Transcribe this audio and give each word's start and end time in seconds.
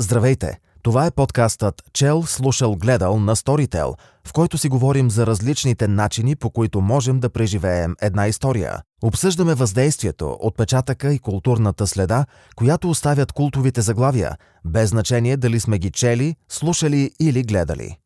Здравейте! 0.00 0.58
Това 0.82 1.06
е 1.06 1.10
подкастът 1.10 1.82
Чел, 1.92 2.22
слушал, 2.22 2.76
гледал 2.76 3.20
на 3.20 3.36
Storytel, 3.36 3.94
в 4.26 4.32
който 4.32 4.58
си 4.58 4.68
говорим 4.68 5.10
за 5.10 5.26
различните 5.26 5.88
начини, 5.88 6.36
по 6.36 6.50
които 6.50 6.80
можем 6.80 7.20
да 7.20 7.30
преживеем 7.30 7.96
една 8.00 8.26
история. 8.26 8.82
Обсъждаме 9.02 9.54
въздействието, 9.54 10.36
отпечатъка 10.40 11.12
и 11.12 11.18
културната 11.18 11.86
следа, 11.86 12.26
която 12.56 12.90
оставят 12.90 13.32
култовите 13.32 13.80
заглавия, 13.80 14.36
без 14.64 14.90
значение 14.90 15.36
дали 15.36 15.60
сме 15.60 15.78
ги 15.78 15.90
чели, 15.90 16.36
слушали 16.48 17.10
или 17.20 17.42
гледали. 17.42 17.98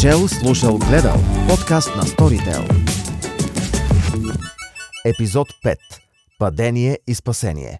Чел, 0.00 0.28
слушал, 0.28 0.78
гледал. 0.78 1.16
Подкаст 1.48 1.96
на 1.96 2.02
Storytel. 2.02 2.88
Епизод 5.04 5.48
5. 5.64 5.76
Падение 6.38 6.98
и 7.06 7.14
спасение. 7.14 7.78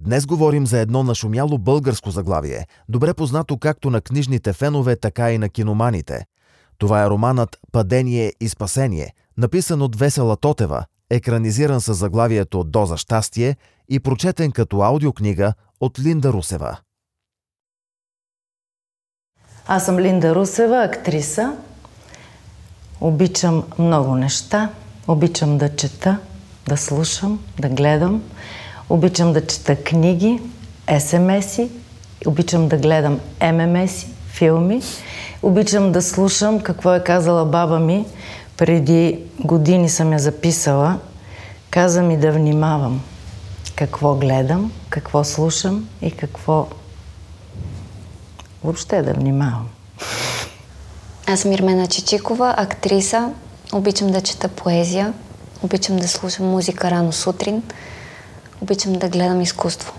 Днес 0.00 0.26
говорим 0.26 0.66
за 0.66 0.78
едно 0.78 1.02
нашумяло 1.02 1.58
българско 1.58 2.10
заглавие, 2.10 2.66
добре 2.88 3.14
познато 3.14 3.58
както 3.58 3.90
на 3.90 4.00
книжните 4.00 4.52
фенове, 4.52 4.96
така 4.96 5.32
и 5.32 5.38
на 5.38 5.48
киноманите. 5.48 6.26
Това 6.78 7.02
е 7.02 7.10
романът 7.10 7.58
«Падение 7.72 8.32
и 8.40 8.48
спасение», 8.48 9.14
написан 9.36 9.82
от 9.82 9.96
Весела 9.96 10.36
Тотева, 10.36 10.84
екранизиран 11.10 11.80
с 11.80 11.94
заглавието 11.94 12.64
«Доза 12.64 12.96
щастие» 12.96 13.56
и 13.88 14.00
прочетен 14.00 14.52
като 14.52 14.82
аудиокнига 14.82 15.54
от 15.80 15.98
Линда 15.98 16.32
Русева. 16.32 16.78
Аз 19.66 19.84
съм 19.84 19.98
Линда 19.98 20.34
Русева, 20.34 20.82
актриса. 20.84 21.56
Обичам 23.00 23.64
много 23.78 24.14
неща. 24.14 24.70
Обичам 25.08 25.58
да 25.58 25.76
чета, 25.76 26.20
да 26.68 26.76
слушам, 26.76 27.44
да 27.60 27.68
гледам. 27.68 28.22
Обичам 28.90 29.32
да 29.32 29.46
чета 29.46 29.76
книги, 29.76 30.40
СМС-и. 30.98 31.70
Обичам 32.26 32.68
да 32.68 32.76
гледам 32.76 33.20
ММС-и, 33.52 34.06
филми. 34.28 34.82
Обичам 35.42 35.92
да 35.92 36.02
слушам 36.02 36.60
какво 36.60 36.94
е 36.94 37.04
казала 37.04 37.44
баба 37.44 37.78
ми. 37.78 38.04
Преди 38.56 39.20
години 39.44 39.88
съм 39.88 40.12
я 40.12 40.18
записала. 40.18 40.98
Каза 41.70 42.02
ми 42.02 42.16
да 42.16 42.32
внимавам 42.32 43.02
какво 43.76 44.14
гледам, 44.14 44.72
какво 44.90 45.24
слушам 45.24 45.88
и 46.02 46.10
какво 46.10 46.66
въобще 48.64 49.02
да 49.02 49.12
внимавам. 49.12 49.68
Аз 51.26 51.40
съм 51.40 51.52
Ирмена 51.52 51.86
Чичикова, 51.86 52.54
актриса. 52.56 53.30
Обичам 53.72 54.10
да 54.10 54.20
чета 54.20 54.48
поезия. 54.48 55.12
Обичам 55.62 55.96
да 55.96 56.08
слушам 56.08 56.46
музика 56.46 56.90
рано 56.90 57.12
сутрин. 57.12 57.62
Обичам 58.62 58.92
да 58.92 59.08
гледам 59.08 59.40
изкуство. 59.40 59.92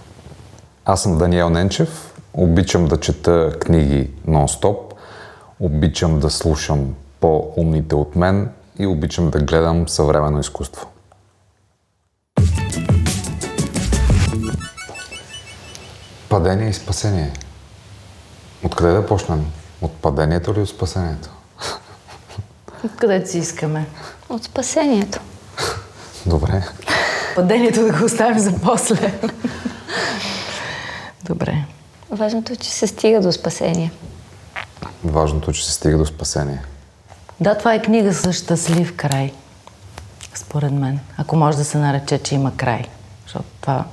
Аз 0.86 1.04
съм 1.04 1.18
Даниел 1.18 1.50
Ненчев. 1.50 2.14
Обичам 2.34 2.88
да 2.88 3.00
чета 3.00 3.60
книги 3.60 4.12
нон-стоп. 4.28 4.78
Обичам 5.60 6.20
да 6.20 6.30
слушам 6.30 6.96
по-умните 7.20 7.96
от 7.96 8.16
мен 8.16 8.50
и 8.80 8.88
обичам 8.88 9.30
да 9.30 9.40
гледам 9.40 9.90
съвременно 9.90 10.40
изкуство. 10.40 10.88
Падение 16.30 16.70
и 16.70 16.74
спасение. 16.74 17.34
Откъде 18.64 18.94
да 18.94 19.06
почнем? 19.06 19.46
От 19.82 19.92
падението 19.92 20.52
или 20.52 20.60
от 20.60 20.70
спасението? 20.70 21.30
Откъдето 22.84 23.30
си 23.30 23.38
искаме. 23.38 23.88
От 24.30 24.44
спасението. 24.44 25.20
Добре. 26.26 26.64
Падението 27.38 27.84
да 27.84 28.00
го 28.00 28.06
оставим 28.06 28.40
за 28.40 28.54
после. 28.64 29.20
Добре. 31.24 31.66
Важното 32.12 32.54
е, 32.54 32.56
че 32.56 32.70
се 32.70 32.88
стига 32.88 33.22
до 33.22 33.32
спасение. 33.32 33.92
Важното 35.04 35.52
е, 35.52 35.54
че 35.54 35.66
се 35.66 35.72
стига 35.72 35.98
до 35.98 36.06
спасение. 36.06 36.62
Да, 37.40 37.58
това 37.58 37.74
е 37.74 37.82
книга 37.82 38.14
с 38.14 38.34
щастлив 38.34 38.96
край. 38.96 39.34
Според 40.36 40.72
мен. 40.72 41.00
Ако 41.18 41.36
може 41.36 41.58
да 41.58 41.66
се 41.66 41.78
нарече, 41.78 42.20
че 42.20 42.36
има 42.36 42.58
край. 42.58 42.86
Защото 43.24 43.46
това 43.62 43.86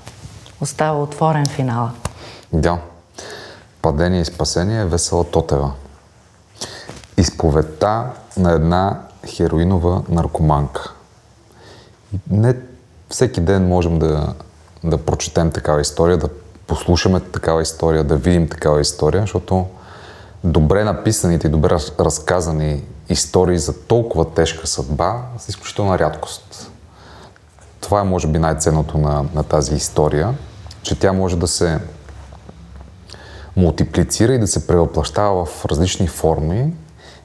остава 0.61 1.03
отворен 1.03 1.47
финала. 1.47 1.93
Да. 2.53 2.79
Падение 3.83 4.21
и 4.21 4.25
спасение 4.25 4.81
е 4.81 4.85
Весела 4.85 5.25
Тотева. 5.25 5.73
Изповедта 7.17 8.05
на 8.37 8.53
една 8.53 9.01
хероинова 9.27 10.03
наркоманка. 10.09 10.93
Не 12.31 12.55
всеки 13.15 13.41
ден 13.41 13.69
можем 13.69 13.99
да, 13.99 14.35
да 14.85 14.99
прочетем 14.99 15.51
такава 15.51 15.81
история, 15.81 16.17
да 16.17 16.29
послушаме 16.67 17.21
такава 17.21 17.63
история, 17.63 18.05
да 18.05 18.17
видим 18.17 18.49
такава 18.49 18.81
история, 18.81 19.21
защото 19.21 19.67
добре 20.45 20.85
написаните 20.85 21.47
и 21.47 21.51
добре 21.51 21.77
разказани 22.01 22.83
истории 23.09 23.59
за 23.59 23.87
толкова 23.87 24.35
тежка 24.35 24.67
съдба 24.67 25.23
са 25.39 25.51
изключителна 25.51 25.99
рядкост. 25.99 26.71
Това 27.81 28.01
е, 28.01 28.05
може 28.05 28.27
би, 28.27 28.39
най-ценното 28.39 28.99
на, 28.99 29.25
на 29.35 29.43
тази 29.43 29.75
история, 29.75 30.35
че 30.83 30.99
тя 30.99 31.13
може 31.13 31.37
да 31.37 31.47
се 31.47 31.79
мултиплицира 33.57 34.35
и 34.35 34.39
да 34.39 34.47
се 34.47 34.67
превъплащава 34.67 35.45
в 35.45 35.65
различни 35.65 36.09
форми, 36.09 36.73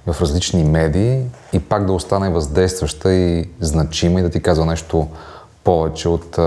в 0.07 0.21
различни 0.21 0.63
медии 0.63 1.23
и 1.53 1.59
пак 1.59 1.85
да 1.85 1.93
остане 1.93 2.29
въздействаща 2.29 3.13
и 3.13 3.49
значима 3.59 4.19
и 4.19 4.23
да 4.23 4.29
ти 4.29 4.41
казва 4.41 4.65
нещо 4.65 5.07
повече 5.63 6.09
от, 6.09 6.37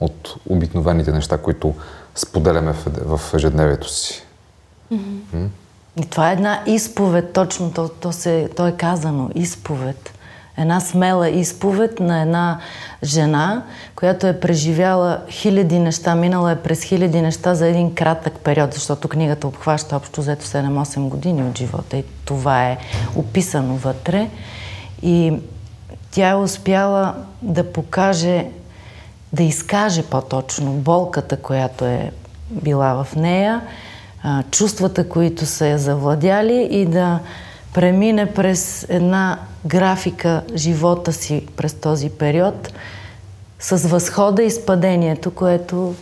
от 0.00 0.34
обикновените 0.48 1.12
неща, 1.12 1.38
които 1.38 1.74
споделяме 2.14 2.72
в, 2.72 3.18
в 3.18 3.34
ежедневието 3.34 3.88
си. 3.88 4.22
Mm-hmm. 4.92 5.46
И 5.96 6.06
това 6.06 6.30
е 6.30 6.32
една 6.32 6.62
изповед, 6.66 7.32
точно 7.32 7.72
то, 7.72 7.88
то, 7.88 8.12
се, 8.12 8.48
то 8.56 8.66
е 8.66 8.72
казано, 8.72 9.30
изповед. 9.34 10.14
Една 10.58 10.80
смела 10.80 11.28
изповед 11.28 12.00
на 12.00 12.22
една 12.22 12.60
жена, 13.04 13.62
която 13.96 14.26
е 14.26 14.40
преживяла 14.40 15.20
хиляди 15.28 15.78
неща, 15.78 16.14
минала 16.14 16.52
е 16.52 16.56
през 16.56 16.82
хиляди 16.82 17.22
неща 17.22 17.54
за 17.54 17.66
един 17.66 17.94
кратък 17.94 18.32
период, 18.38 18.74
защото 18.74 19.08
книгата 19.08 19.46
обхваща 19.46 19.96
общо 19.96 20.20
взето 20.20 20.44
7-8 20.46 21.08
години 21.08 21.44
от 21.44 21.58
живота 21.58 21.96
и 21.96 22.04
това 22.24 22.68
е 22.68 22.78
описано 23.16 23.76
вътре. 23.76 24.30
И 25.02 25.32
тя 26.10 26.28
е 26.28 26.34
успяла 26.34 27.14
да 27.42 27.72
покаже, 27.72 28.46
да 29.32 29.42
изкаже 29.42 30.02
по-точно 30.02 30.72
болката, 30.72 31.36
която 31.36 31.84
е 31.84 32.12
била 32.50 33.04
в 33.04 33.16
нея, 33.16 33.60
чувствата, 34.50 35.08
които 35.08 35.46
са 35.46 35.66
я 35.66 35.78
завладяли 35.78 36.68
и 36.70 36.86
да 36.86 37.20
премине 37.74 38.34
през 38.34 38.86
една 38.88 39.38
графика 39.66 40.42
живота 40.54 41.12
си 41.12 41.46
през 41.56 41.74
този 41.74 42.10
период 42.10 42.72
с 43.60 43.76
възхода 43.88 44.42
и 44.42 44.50
спадението, 44.50 45.30
което 45.30 45.94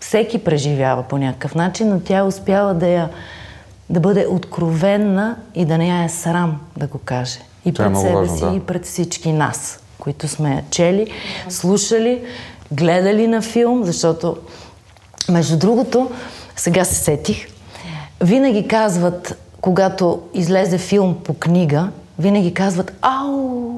всеки 0.00 0.44
преживява 0.44 1.02
по 1.02 1.18
някакъв 1.18 1.54
начин, 1.54 1.88
но 1.88 2.00
тя 2.00 2.18
е 2.18 2.22
успяла 2.22 2.74
да 2.74 2.86
я 2.86 3.08
да 3.90 4.00
бъде 4.00 4.26
откровенна 4.26 5.36
и 5.54 5.64
да 5.64 5.78
не 5.78 5.88
я 5.88 6.04
е 6.04 6.08
срам 6.08 6.60
да 6.76 6.86
го 6.86 6.98
каже. 6.98 7.40
И 7.64 7.72
Това 7.72 7.84
е 7.84 7.88
пред 7.88 8.00
себе 8.00 8.14
важно, 8.14 8.36
си, 8.36 8.44
да. 8.44 8.54
и 8.54 8.60
пред 8.60 8.86
всички 8.86 9.32
нас, 9.32 9.80
които 9.98 10.28
сме 10.28 10.64
чели, 10.70 11.06
слушали, 11.48 12.22
гледали 12.72 13.26
на 13.26 13.42
филм, 13.42 13.84
защото, 13.84 14.36
между 15.28 15.56
другото, 15.58 16.10
сега 16.56 16.84
се 16.84 16.94
сетих, 16.94 17.46
винаги 18.20 18.68
казват, 18.68 19.38
когато 19.60 20.20
излезе 20.34 20.78
филм 20.78 21.16
по 21.24 21.34
книга, 21.34 21.88
винаги 22.18 22.54
казват, 22.54 22.92
ау, 23.02 23.70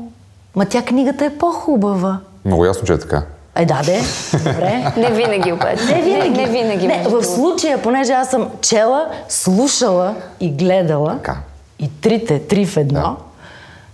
ма 0.57 0.65
тя 0.67 0.83
книгата 0.83 1.25
е 1.25 1.39
по-хубава. 1.39 2.19
Много 2.45 2.65
ясно, 2.65 2.85
че 2.87 2.93
е 2.93 2.99
така. 2.99 3.23
Е, 3.57 3.67
да, 3.67 3.83
де. 3.85 4.01
Добре. 4.39 4.93
Не 4.97 5.11
винаги 5.11 5.53
обаче. 5.53 5.85
Не 5.85 6.03
винаги. 6.03 6.31
Не, 6.31 6.47
не 6.47 6.53
винаги. 6.53 6.87
Не, 6.87 7.03
в 7.09 7.23
случая, 7.25 7.83
понеже 7.83 8.13
аз 8.13 8.31
съм 8.31 8.49
чела, 8.61 9.07
слушала 9.29 10.15
и 10.41 10.51
гледала, 10.51 11.13
Така. 11.13 11.37
и 11.79 11.91
трите, 12.01 12.39
три 12.39 12.67
в 12.67 12.77
едно, 12.77 13.01
Да. 13.01 13.17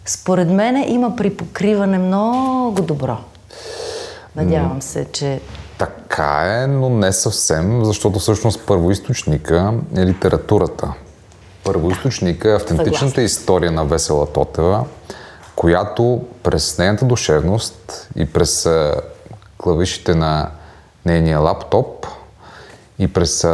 Според 0.09 0.49
мен 0.49 0.85
има 0.93 1.17
припокриване 1.17 1.99
много 1.99 2.83
добро. 2.83 3.17
Надявам 4.37 4.83
се, 4.83 5.05
че 5.13 5.41
Така 5.79 6.63
е, 6.63 6.67
но 6.67 6.91
не 6.91 7.13
съвсем, 7.13 7.85
защото 7.85 8.19
всъщност 8.19 8.67
първоисточника 8.67 9.75
е 9.97 10.07
литературата. 10.07 10.93
Първоисточника 11.65 12.51
е 12.51 12.55
автентичната 12.55 12.99
Съгласна. 12.99 13.23
история 13.23 13.73
на 13.73 13.85
Весела 13.85 14.27
Тотева, 14.27 14.85
която 15.57 16.25
през 16.43 16.79
нейната 16.79 17.05
душевност 17.05 18.09
и 18.17 18.33
през 18.33 18.69
клавишите 19.59 20.15
на 20.15 20.51
нейния 21.07 21.39
лаптоп 21.39 22.07
и 22.99 23.09
през 23.09 23.47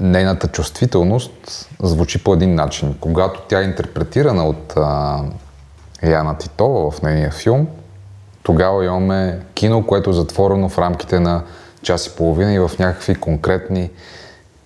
нейната 0.00 0.48
чувствителност 0.48 1.68
звучи 1.82 2.24
по 2.24 2.34
един 2.34 2.54
начин. 2.54 2.94
Когато 3.00 3.40
тя 3.48 3.60
е 3.60 3.64
интерпретирана 3.64 4.44
от 4.44 4.72
а, 4.76 5.20
Яна 6.02 6.38
Титова 6.38 6.90
в 6.90 7.02
нейния 7.02 7.30
филм, 7.30 7.66
тогава 8.42 8.84
имаме 8.84 9.40
кино, 9.54 9.86
което 9.86 10.10
е 10.10 10.12
затворено 10.12 10.68
в 10.68 10.78
рамките 10.78 11.20
на 11.20 11.42
час 11.82 12.06
и 12.06 12.10
половина 12.16 12.54
и 12.54 12.58
в 12.58 12.70
някакви 12.78 13.14
конкретни 13.14 13.90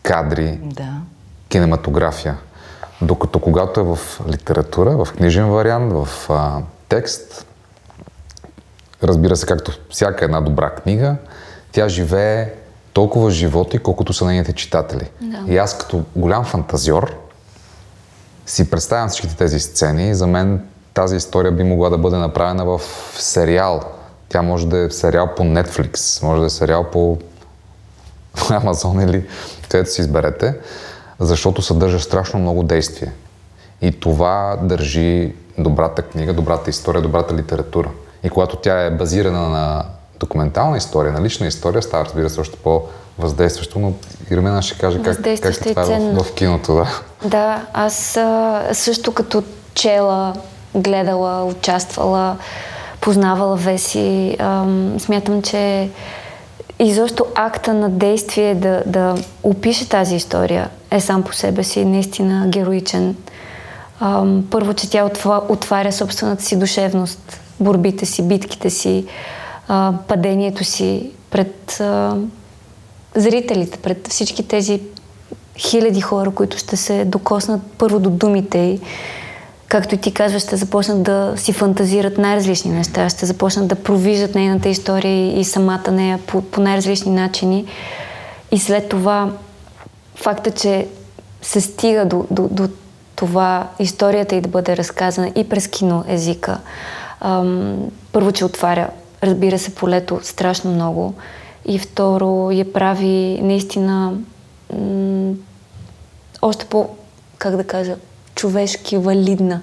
кадри, 0.02 0.58
Да. 0.62 0.92
кинематография. 1.48 2.36
Докато 3.02 3.38
когато 3.38 3.80
е 3.80 3.82
в 3.82 3.98
литература, 4.28 5.04
в 5.04 5.12
книжен 5.12 5.50
вариант, 5.50 5.92
в 5.92 6.08
а, 6.30 6.58
текст, 6.88 7.46
разбира 9.02 9.36
се, 9.36 9.46
както 9.46 9.72
всяка 9.90 10.24
една 10.24 10.40
добра 10.40 10.70
книга, 10.70 11.16
тя 11.72 11.88
живее 11.88 12.52
толкова 12.92 13.30
животи, 13.30 13.78
колкото 13.78 14.12
са 14.12 14.24
нейните 14.24 14.52
читатели. 14.52 15.10
Да. 15.20 15.52
И 15.52 15.56
аз 15.58 15.78
като 15.78 16.02
голям 16.16 16.44
фантазьор 16.44 17.16
си 18.46 18.70
представям 18.70 19.08
всичките 19.08 19.36
тези 19.36 19.60
сцени 19.60 20.14
за 20.14 20.26
мен 20.26 20.62
тази 20.94 21.16
история 21.16 21.52
би 21.52 21.64
могла 21.64 21.90
да 21.90 21.98
бъде 21.98 22.16
направена 22.16 22.64
в 22.64 22.80
сериал. 23.18 23.80
Тя 24.28 24.42
може 24.42 24.66
да 24.66 24.78
е 24.78 24.90
сериал 24.90 25.28
по 25.36 25.42
Netflix, 25.42 26.22
може 26.22 26.40
да 26.40 26.46
е 26.46 26.50
сериал 26.50 26.84
по 26.84 27.18
Амазон 28.50 29.00
или 29.00 29.26
където 29.68 29.90
си 29.90 30.00
изберете, 30.00 30.54
защото 31.18 31.62
съдържа 31.62 32.00
страшно 32.00 32.40
много 32.40 32.62
действие. 32.62 33.12
И 33.82 34.00
това 34.00 34.58
държи 34.62 35.34
добрата 35.58 36.02
книга, 36.02 36.32
добрата 36.32 36.70
история, 36.70 37.02
добрата 37.02 37.34
литература. 37.34 37.90
И 38.22 38.30
когато 38.30 38.56
тя 38.56 38.84
е 38.84 38.90
базирана 38.90 39.48
на 39.48 39.84
документална 40.20 40.76
история, 40.76 41.12
на 41.12 41.22
лична 41.22 41.46
история, 41.46 41.82
става, 41.82 42.04
разбира 42.04 42.30
се, 42.30 42.40
още 42.40 42.56
по-въздействащо, 42.56 43.78
но 43.78 43.92
Ирмена 44.30 44.62
ще 44.62 44.78
каже 44.78 45.02
как, 45.02 45.16
как 45.16 45.66
е 45.66 45.74
това 45.74 45.82
е 45.82 46.00
в, 46.00 46.24
в 46.24 46.34
киното. 46.34 46.74
Да. 46.74 46.86
Да, 47.24 47.66
аз 47.72 48.18
също 48.72 49.14
като 49.14 49.42
чела, 49.74 50.34
гледала, 50.74 51.44
участвала, 51.44 52.36
познавала 53.00 53.56
Веси, 53.56 54.36
ам, 54.38 55.00
смятам, 55.00 55.42
че 55.42 55.90
изобщо 56.78 57.26
акта 57.34 57.74
на 57.74 57.88
действие 57.90 58.54
да, 58.54 58.82
да 58.86 59.14
опише 59.42 59.88
тази 59.88 60.16
история 60.16 60.70
е 60.90 61.00
сам 61.00 61.22
по 61.22 61.32
себе 61.32 61.64
си 61.64 61.84
наистина 61.84 62.44
героичен. 62.48 63.16
Ам, 64.00 64.44
първо, 64.50 64.74
че 64.74 64.90
тя 64.90 65.04
отва, 65.04 65.42
отваря 65.48 65.92
собствената 65.92 66.42
си 66.42 66.58
душевност, 66.58 67.40
борбите 67.60 68.06
си, 68.06 68.22
битките 68.22 68.70
си, 68.70 69.06
падението 70.08 70.64
си 70.64 71.10
пред 71.30 71.80
а, 71.80 72.16
зрителите, 73.14 73.78
пред 73.78 74.08
всички 74.08 74.48
тези 74.48 74.80
хиляди 75.58 76.00
хора, 76.00 76.30
които 76.30 76.58
ще 76.58 76.76
се 76.76 77.04
докоснат 77.04 77.60
първо 77.78 78.00
до 78.00 78.10
думите 78.10 78.58
й. 78.58 78.80
Както 79.68 79.94
и 79.94 79.98
ти 79.98 80.14
казваш, 80.14 80.42
ще 80.42 80.56
започнат 80.56 81.02
да 81.02 81.32
си 81.36 81.52
фантазират 81.52 82.18
най-различни 82.18 82.70
неща, 82.70 83.08
ще 83.08 83.26
започнат 83.26 83.68
да 83.68 83.74
провиждат 83.74 84.34
нейната 84.34 84.68
история 84.68 85.40
и 85.40 85.44
самата 85.44 85.90
нея 85.90 86.18
по, 86.26 86.42
по 86.42 86.60
най-различни 86.60 87.12
начини. 87.12 87.66
И 88.52 88.58
след 88.58 88.88
това 88.88 89.32
факта, 90.14 90.50
че 90.50 90.86
се 91.42 91.60
стига 91.60 92.04
до, 92.04 92.26
до, 92.30 92.48
до 92.50 92.68
това 93.16 93.68
историята 93.78 94.34
и 94.34 94.40
да 94.40 94.48
бъде 94.48 94.76
разказана 94.76 95.32
и 95.36 95.48
през 95.48 95.68
кино 95.68 96.04
езика. 96.08 96.58
Първо, 98.12 98.32
че 98.32 98.44
отваря, 98.44 98.88
разбира 99.22 99.58
се, 99.58 99.74
полето 99.74 100.20
страшно 100.22 100.70
много. 100.70 101.14
И 101.66 101.78
второ, 101.78 102.50
я 102.50 102.72
прави 102.72 103.38
наистина 103.42 104.12
м- 104.72 105.34
още 106.42 106.64
по, 106.64 106.88
как 107.38 107.56
да 107.56 107.64
кажа, 107.64 107.96
човешки 108.34 108.96
валидна. 108.96 109.60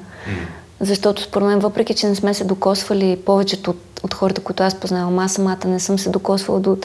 Защото 0.80 1.22
според 1.22 1.48
мен, 1.48 1.60
въпреки 1.60 1.94
че 1.94 2.08
не 2.08 2.16
сме 2.16 2.34
се 2.34 2.44
докосвали 2.44 3.20
повечето 3.26 3.72
от, 3.72 4.02
от 4.04 4.14
хората, 4.14 4.42
които 4.42 4.64
аз 4.64 4.76
познавам, 4.76 5.20
аз 5.20 5.34
самата 5.34 5.68
не 5.68 5.80
съм 5.80 6.00
се 6.00 6.10
докосвала 6.10 6.60
до, 6.60 6.78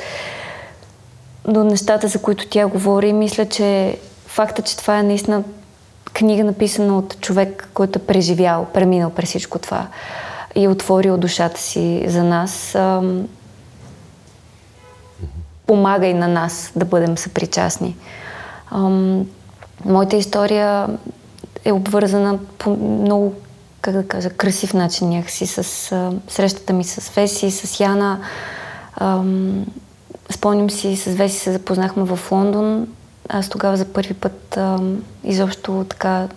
до 1.48 1.64
нещата, 1.64 2.08
за 2.08 2.18
които 2.18 2.46
тя 2.48 2.66
говори, 2.66 3.12
мисля, 3.12 3.46
че 3.46 3.96
факта, 4.26 4.62
че 4.62 4.76
това 4.76 4.98
е 4.98 5.02
наистина 5.02 5.44
книга 6.12 6.44
написана 6.44 6.98
от 6.98 7.20
човек, 7.20 7.68
който 7.74 7.98
е 7.98 8.02
преживял, 8.02 8.66
преминал 8.74 9.10
през 9.10 9.28
всичко 9.28 9.58
това 9.58 9.86
и 10.54 10.68
отворил 10.68 11.16
душата 11.16 11.60
си 11.60 12.04
за 12.06 12.24
нас, 12.24 12.74
ам, 12.74 13.28
помага 15.66 16.06
и 16.06 16.14
на 16.14 16.28
нас 16.28 16.72
да 16.76 16.84
бъдем 16.84 17.18
съпричастни. 17.18 17.96
Моята 19.84 20.16
история 20.16 20.88
е 21.64 21.72
обвързана 21.72 22.38
по 22.58 22.76
много, 22.76 23.34
как 23.80 23.94
да 23.94 24.08
кажа, 24.08 24.30
красив 24.30 24.74
начин 24.74 25.08
някакси 25.08 25.46
с 25.46 25.62
срещата 26.28 26.72
ми 26.72 26.84
с 26.84 27.10
Веси, 27.10 27.50
с 27.50 27.80
Яна. 27.80 28.20
Спомням 30.30 30.70
си, 30.70 30.96
с 30.96 31.04
Веси 31.04 31.38
се 31.38 31.52
запознахме 31.52 32.04
в 32.04 32.18
Лондон. 32.32 32.86
Аз 33.28 33.48
тогава 33.48 33.76
за 33.76 33.84
първи 33.84 34.14
път 34.14 34.58
изобщо 35.24 35.86
така 35.88 36.28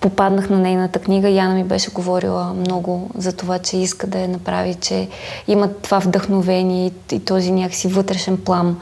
попаднах 0.00 0.50
на 0.50 0.58
нейната 0.58 0.98
книга. 0.98 1.28
Яна 1.28 1.54
ми 1.54 1.64
беше 1.64 1.90
говорила 1.90 2.54
много 2.54 3.10
за 3.16 3.32
това, 3.32 3.58
че 3.58 3.76
иска 3.76 4.06
да 4.06 4.18
я 4.18 4.28
направи, 4.28 4.74
че 4.74 5.08
има 5.48 5.68
това 5.68 5.98
вдъхновение 5.98 6.92
и, 7.12 7.20
този 7.20 7.50
някакси 7.50 7.88
вътрешен 7.88 8.38
плам 8.44 8.80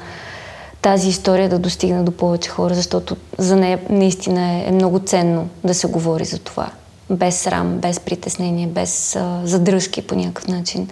тази 0.82 1.08
история 1.08 1.48
да 1.48 1.58
достигне 1.58 2.02
до 2.02 2.12
повече 2.12 2.50
хора, 2.50 2.74
защото 2.74 3.16
за 3.38 3.56
нея 3.56 3.80
наистина 3.90 4.52
е, 4.52 4.64
е 4.68 4.72
много 4.72 4.98
ценно 4.98 5.48
да 5.64 5.74
се 5.74 5.86
говори 5.86 6.24
за 6.24 6.38
това. 6.38 6.70
Без 7.10 7.38
срам, 7.40 7.78
без 7.78 8.00
притеснение, 8.00 8.66
без 8.66 9.16
а, 9.16 9.40
задръжки 9.44 10.06
по 10.06 10.14
някакъв 10.14 10.48
начин. 10.48 10.88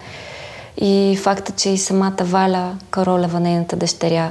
И 0.77 1.19
факта, 1.21 1.51
че 1.51 1.69
и 1.69 1.77
самата 1.77 2.15
Валя 2.21 2.77
Каролева, 2.89 3.39
нейната 3.39 3.75
дъщеря, 3.75 4.29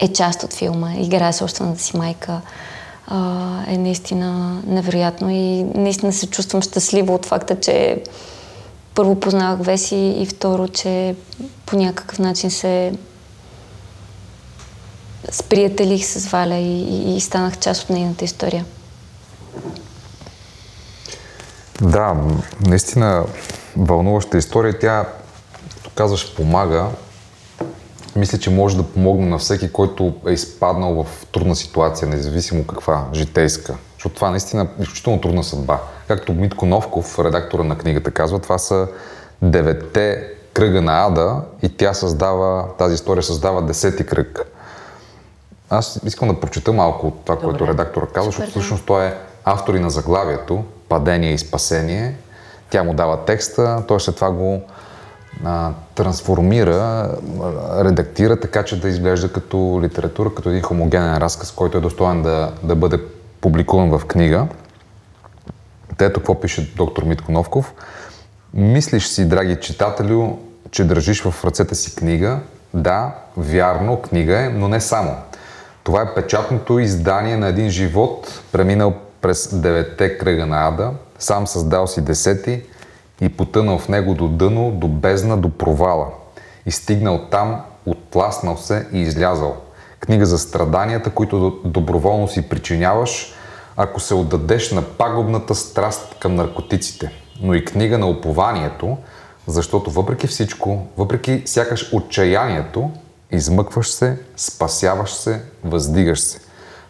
е 0.00 0.12
част 0.12 0.42
от 0.42 0.52
филма, 0.52 0.94
играе 0.94 1.32
собствената 1.32 1.80
си 1.80 1.96
майка, 1.96 2.40
а, 3.06 3.60
е 3.68 3.78
наистина 3.78 4.62
невероятно 4.66 5.30
и 5.30 5.64
наистина 5.74 6.12
се 6.12 6.26
чувствам 6.26 6.62
щастлива 6.62 7.14
от 7.14 7.26
факта, 7.26 7.60
че 7.60 8.02
първо 8.94 9.20
познавах 9.20 9.66
Веси 9.66 10.14
и 10.18 10.26
второ, 10.26 10.68
че 10.68 11.14
по 11.66 11.76
някакъв 11.76 12.18
начин 12.18 12.50
се 12.50 12.92
сприятелих 15.30 16.06
с 16.06 16.26
Валя 16.26 16.54
и, 16.54 16.82
и, 16.82 17.16
и 17.16 17.20
станах 17.20 17.58
част 17.58 17.82
от 17.82 17.90
нейната 17.90 18.24
история. 18.24 18.64
Да, 21.80 22.16
наистина 22.60 23.24
вълнуваща 23.76 24.38
история. 24.38 24.78
Тя, 24.78 25.08
като 25.74 25.90
казваш, 25.94 26.34
помага. 26.34 26.88
Мисля, 28.16 28.38
че 28.38 28.50
може 28.50 28.76
да 28.76 28.82
помогне 28.82 29.26
на 29.26 29.38
всеки, 29.38 29.72
който 29.72 30.12
е 30.28 30.32
изпаднал 30.32 31.04
в 31.04 31.26
трудна 31.32 31.56
ситуация, 31.56 32.08
независимо 32.08 32.66
каква, 32.66 33.04
житейска. 33.12 33.74
Защото 33.94 34.14
това 34.14 34.30
наистина 34.30 34.62
е 34.62 34.82
изключително 34.82 35.20
трудна 35.20 35.44
съдба. 35.44 35.80
Както 36.08 36.32
Митко 36.32 36.66
Новков, 36.66 37.18
редактора 37.18 37.62
на 37.62 37.78
книгата, 37.78 38.10
казва, 38.10 38.38
това 38.38 38.58
са 38.58 38.88
деветте 39.42 40.28
кръга 40.52 40.82
на 40.82 41.06
Ада 41.06 41.40
и 41.62 41.68
тя 41.68 41.94
създава, 41.94 42.68
тази 42.78 42.94
история 42.94 43.22
създава 43.22 43.62
десети 43.62 44.06
кръг. 44.06 44.40
Аз 45.70 46.00
искам 46.04 46.28
да 46.28 46.40
прочета 46.40 46.72
малко 46.72 47.06
от 47.06 47.24
това, 47.24 47.34
Добре. 47.34 47.46
което 47.46 47.66
редактора 47.66 48.06
казва, 48.06 48.30
защото 48.30 48.50
всъщност 48.50 48.86
той 48.86 49.06
е 49.06 49.14
автор 49.44 49.74
и 49.74 49.80
на 49.80 49.90
заглавието 49.90 50.64
Падение 50.88 51.32
и 51.32 51.38
спасение. 51.38 52.16
Тя 52.70 52.84
му 52.84 52.94
дава 52.94 53.24
текста, 53.24 53.82
той 53.88 54.00
след 54.00 54.14
това 54.14 54.30
го 54.30 54.62
а, 55.44 55.70
трансформира, 55.94 57.10
редактира 57.84 58.40
така, 58.40 58.62
че 58.62 58.80
да 58.80 58.88
изглежда 58.88 59.32
като 59.32 59.80
литература, 59.82 60.34
като 60.34 60.50
един 60.50 60.62
хомогенен 60.62 61.18
разказ, 61.18 61.50
който 61.50 61.78
е 61.78 61.80
достоен 61.80 62.22
да, 62.22 62.52
да 62.62 62.76
бъде 62.76 62.98
публикуван 63.40 63.98
в 63.98 64.06
книга. 64.06 64.46
Та 65.96 66.04
ето 66.04 66.20
какво 66.20 66.40
пише 66.40 66.74
доктор 66.76 67.02
Митко 67.02 67.32
Новков. 67.32 67.74
Мислиш 68.54 69.06
си, 69.06 69.28
драги 69.28 69.60
читателю, 69.60 70.38
че 70.70 70.84
държиш 70.84 71.22
в 71.22 71.44
ръцете 71.44 71.74
си 71.74 71.96
книга. 71.96 72.38
Да, 72.74 73.14
вярно, 73.36 74.02
книга 74.02 74.38
е, 74.38 74.48
но 74.48 74.68
не 74.68 74.80
само. 74.80 75.16
Това 75.84 76.02
е 76.02 76.14
печатното 76.14 76.78
издание 76.78 77.36
на 77.36 77.48
един 77.48 77.70
живот, 77.70 78.42
преминал 78.52 78.94
през 79.20 79.60
девете 79.60 80.18
кръга 80.18 80.46
на 80.46 80.68
ада, 80.68 80.90
сам 81.18 81.46
създал 81.46 81.86
си 81.86 82.00
десети 82.00 82.62
и 83.20 83.28
потънал 83.28 83.78
в 83.78 83.88
него 83.88 84.14
до 84.14 84.28
дъно, 84.28 84.70
до 84.70 84.88
бездна, 84.88 85.36
до 85.36 85.48
провала. 85.50 86.06
И 86.66 86.70
стигнал 86.70 87.20
там, 87.30 87.60
отласнал 87.86 88.56
се 88.56 88.86
и 88.92 89.00
излязал. 89.00 89.56
Книга 90.00 90.26
за 90.26 90.38
страданията, 90.38 91.10
които 91.10 91.40
до- 91.40 91.58
доброволно 91.64 92.28
си 92.28 92.48
причиняваш, 92.48 93.34
ако 93.76 94.00
се 94.00 94.14
отдадеш 94.14 94.72
на 94.72 94.82
пагубната 94.82 95.54
страст 95.54 96.16
към 96.18 96.34
наркотиците. 96.34 97.10
Но 97.42 97.54
и 97.54 97.64
книга 97.64 97.98
на 97.98 98.06
упованието, 98.06 98.96
защото 99.46 99.90
въпреки 99.90 100.26
всичко, 100.26 100.86
въпреки 100.96 101.42
сякаш 101.46 101.92
отчаянието, 101.92 102.90
измъкваш 103.30 103.90
се, 103.90 104.18
спасяваш 104.36 105.14
се, 105.14 105.42
въздигаш 105.64 106.20
се. 106.20 106.38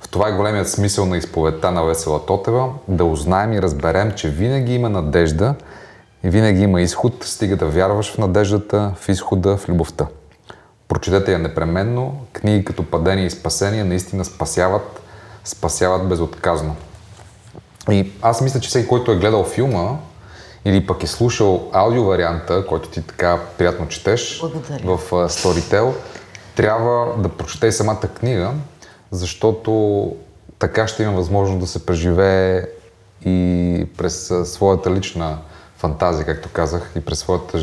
В 0.00 0.08
това 0.08 0.28
е 0.28 0.32
големият 0.32 0.70
смисъл 0.70 1.06
на 1.06 1.16
изповедта 1.16 1.70
на 1.70 1.84
Весела 1.84 2.26
Тотева, 2.26 2.68
да 2.88 3.04
узнаем 3.04 3.52
и 3.52 3.62
разберем, 3.62 4.12
че 4.12 4.28
винаги 4.28 4.74
има 4.74 4.88
надежда 4.88 5.54
и 6.24 6.30
винаги 6.30 6.62
има 6.62 6.80
изход, 6.82 7.24
стига 7.24 7.56
да 7.56 7.66
вярваш 7.66 8.12
в 8.12 8.18
надеждата, 8.18 8.92
в 8.96 9.08
изхода, 9.08 9.56
в 9.56 9.68
любовта. 9.68 10.06
прочетете 10.88 11.32
я 11.32 11.38
непременно. 11.38 12.20
Книги 12.32 12.64
като 12.64 12.82
Падение 12.82 13.26
и 13.26 13.30
спасение 13.30 13.84
наистина 13.84 14.24
спасяват, 14.24 15.02
спасяват 15.44 16.08
безотказно. 16.08 16.76
И 17.90 18.12
аз 18.22 18.40
мисля, 18.40 18.60
че 18.60 18.68
всеки, 18.68 18.88
който 18.88 19.12
е 19.12 19.16
гледал 19.16 19.44
филма 19.44 19.96
или 20.64 20.86
пък 20.86 21.02
е 21.02 21.06
слушал 21.06 21.68
аудио 21.72 22.04
варианта, 22.04 22.66
който 22.66 22.88
ти 22.88 23.02
така 23.02 23.38
приятно 23.58 23.88
четеш 23.88 24.40
Благодаря. 24.40 24.96
в 24.96 25.10
Storytel, 25.10 25.92
трябва 26.54 27.14
да 27.18 27.28
прочете 27.28 27.66
и 27.66 27.72
самата 27.72 28.00
книга, 28.00 28.52
защото 29.10 30.12
така 30.58 30.86
ще 30.86 31.02
има 31.02 31.12
възможност 31.12 31.60
да 31.60 31.66
се 31.66 31.86
преживее 31.86 32.66
и 33.24 33.86
през 33.96 34.32
своята 34.44 34.90
лична 34.94 35.38
фантазия, 35.84 36.26
както 36.26 36.48
казах, 36.52 36.92
и 36.96 37.00
през 37.00 37.18
своята 37.18 37.58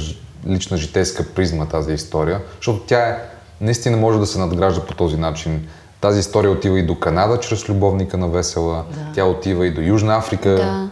лична 0.47 0.77
житейска 0.77 1.23
призма 1.23 1.65
тази 1.65 1.93
история, 1.93 2.41
защото 2.55 2.79
тя 2.79 3.07
е, 3.09 3.17
наистина 3.61 3.97
може 3.97 4.19
да 4.19 4.25
се 4.25 4.39
надгражда 4.39 4.85
по 4.85 4.93
този 4.93 5.17
начин. 5.17 5.67
Тази 6.01 6.19
история 6.19 6.51
отива 6.51 6.79
и 6.79 6.85
до 6.85 6.99
Канада 6.99 7.39
чрез 7.39 7.69
любовника 7.69 8.17
на 8.17 8.27
Весела, 8.27 8.85
да. 8.93 9.13
тя 9.15 9.25
отива 9.25 9.67
и 9.67 9.73
до 9.73 9.81
Южна 9.81 10.17
Африка, 10.17 10.49
Да. 10.49 10.89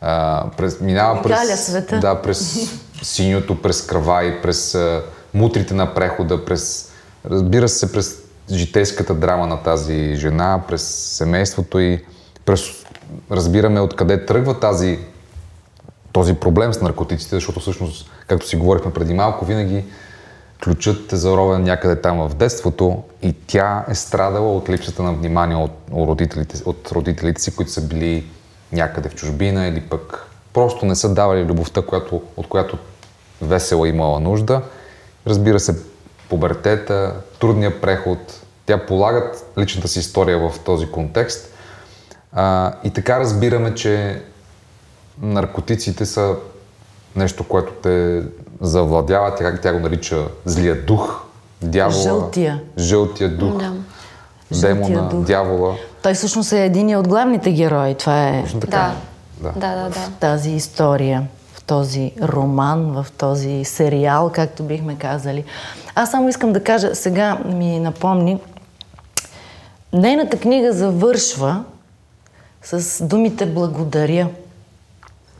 а, 0.00 0.44
през, 0.56 0.80
минава 0.80 1.22
през, 1.22 1.66
света. 1.66 1.98
да, 2.00 2.22
през 2.22 2.68
синьото, 3.02 3.62
през 3.62 3.86
Кравай, 3.86 4.42
през 4.42 4.74
а, 4.74 5.02
мутрите 5.34 5.74
на 5.74 5.94
прехода, 5.94 6.44
през, 6.44 6.92
разбира 7.30 7.68
се, 7.68 7.92
през 7.92 8.18
житейската 8.50 9.14
драма 9.14 9.46
на 9.46 9.62
тази 9.62 10.14
жена, 10.14 10.62
през 10.68 10.82
семейството 11.18 11.80
и 11.80 12.04
през, 12.44 12.60
разбираме 13.30 13.80
откъде 13.80 14.26
тръгва 14.26 14.60
тази, 14.60 14.98
този 16.14 16.34
проблем 16.34 16.74
с 16.74 16.80
наркотиците, 16.80 17.36
защото 17.36 17.60
всъщност, 17.60 18.10
както 18.26 18.46
си 18.46 18.56
говорихме 18.56 18.92
преди 18.92 19.14
малко, 19.14 19.44
винаги 19.44 19.84
ключът 20.64 21.12
е 21.12 21.16
заровен 21.16 21.62
някъде 21.62 22.00
там 22.00 22.28
в 22.28 22.34
детството 22.34 23.02
и 23.22 23.32
тя 23.46 23.84
е 23.88 23.94
страдала 23.94 24.56
от 24.56 24.68
липсата 24.68 25.02
на 25.02 25.12
внимание 25.12 25.56
от, 25.56 25.70
от, 25.92 26.08
родителите, 26.08 26.62
от 26.64 26.92
родителите 26.92 27.42
си, 27.42 27.56
които 27.56 27.72
са 27.72 27.80
били 27.80 28.26
някъде 28.72 29.08
в 29.08 29.14
чужбина 29.14 29.66
или 29.66 29.80
пък 29.80 30.26
просто 30.52 30.86
не 30.86 30.94
са 30.94 31.14
давали 31.14 31.44
любовта, 31.44 31.82
която, 31.82 32.22
от 32.36 32.48
която 32.48 32.78
весела 33.42 33.88
имала 33.88 34.20
нужда. 34.20 34.62
Разбира 35.26 35.60
се, 35.60 35.82
пубертета, 36.28 37.14
трудния 37.40 37.80
преход, 37.80 38.40
тя 38.66 38.86
полагат 38.86 39.52
личната 39.58 39.88
си 39.88 39.98
история 39.98 40.38
в 40.38 40.60
този 40.64 40.86
контекст. 40.86 41.54
А, 42.32 42.72
и 42.84 42.90
така 42.90 43.20
разбираме, 43.20 43.74
че 43.74 44.22
наркотиците 45.22 46.06
са 46.06 46.34
нещо, 47.16 47.44
което 47.44 47.72
те 47.72 48.22
завладява, 48.60 49.34
тя, 49.34 49.60
тя 49.62 49.72
го 49.72 49.80
нарича 49.80 50.28
злия 50.44 50.86
дух, 50.86 51.22
дявола. 51.62 52.02
Жълтия. 52.02 52.62
Жълтия 52.78 53.36
дух. 53.36 53.56
Да. 53.58 53.72
Демона, 54.60 54.86
Жълтия 54.86 55.02
дух. 55.02 55.24
дявола. 55.24 55.74
Той 56.02 56.14
всъщност 56.14 56.52
е 56.52 56.64
един 56.64 56.96
от 56.96 57.08
главните 57.08 57.52
герои. 57.52 57.94
Това 57.94 58.28
е 58.28 58.42
Точно 58.42 58.60
така. 58.60 58.92
Да. 59.40 59.52
Да. 59.52 59.52
Да, 59.60 59.82
да, 59.82 59.88
да. 59.88 59.90
в 59.90 60.10
тази 60.20 60.50
история, 60.50 61.26
в 61.54 61.64
този 61.64 62.12
роман, 62.22 62.92
в 62.92 63.06
този 63.18 63.64
сериал, 63.64 64.30
както 64.34 64.62
бихме 64.62 64.96
казали. 64.98 65.44
Аз 65.94 66.10
само 66.10 66.28
искам 66.28 66.52
да 66.52 66.64
кажа, 66.64 66.94
сега 66.94 67.38
ми 67.44 67.78
напомни, 67.78 68.40
нейната 69.92 70.38
книга 70.38 70.72
завършва 70.72 71.64
с 72.62 73.04
думите 73.04 73.46
благодаря. 73.46 74.28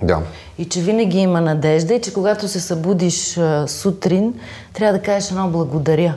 Да. 0.03 0.23
И 0.59 0.65
че 0.65 0.81
винаги 0.81 1.19
има 1.19 1.41
надежда 1.41 1.95
и 1.95 2.01
че 2.01 2.15
когато 2.15 2.49
се 2.49 2.61
събудиш 2.61 3.39
сутрин, 3.67 4.35
трябва 4.73 4.99
да 4.99 5.05
кажеш 5.05 5.31
едно 5.31 5.49
благодаря 5.49 6.15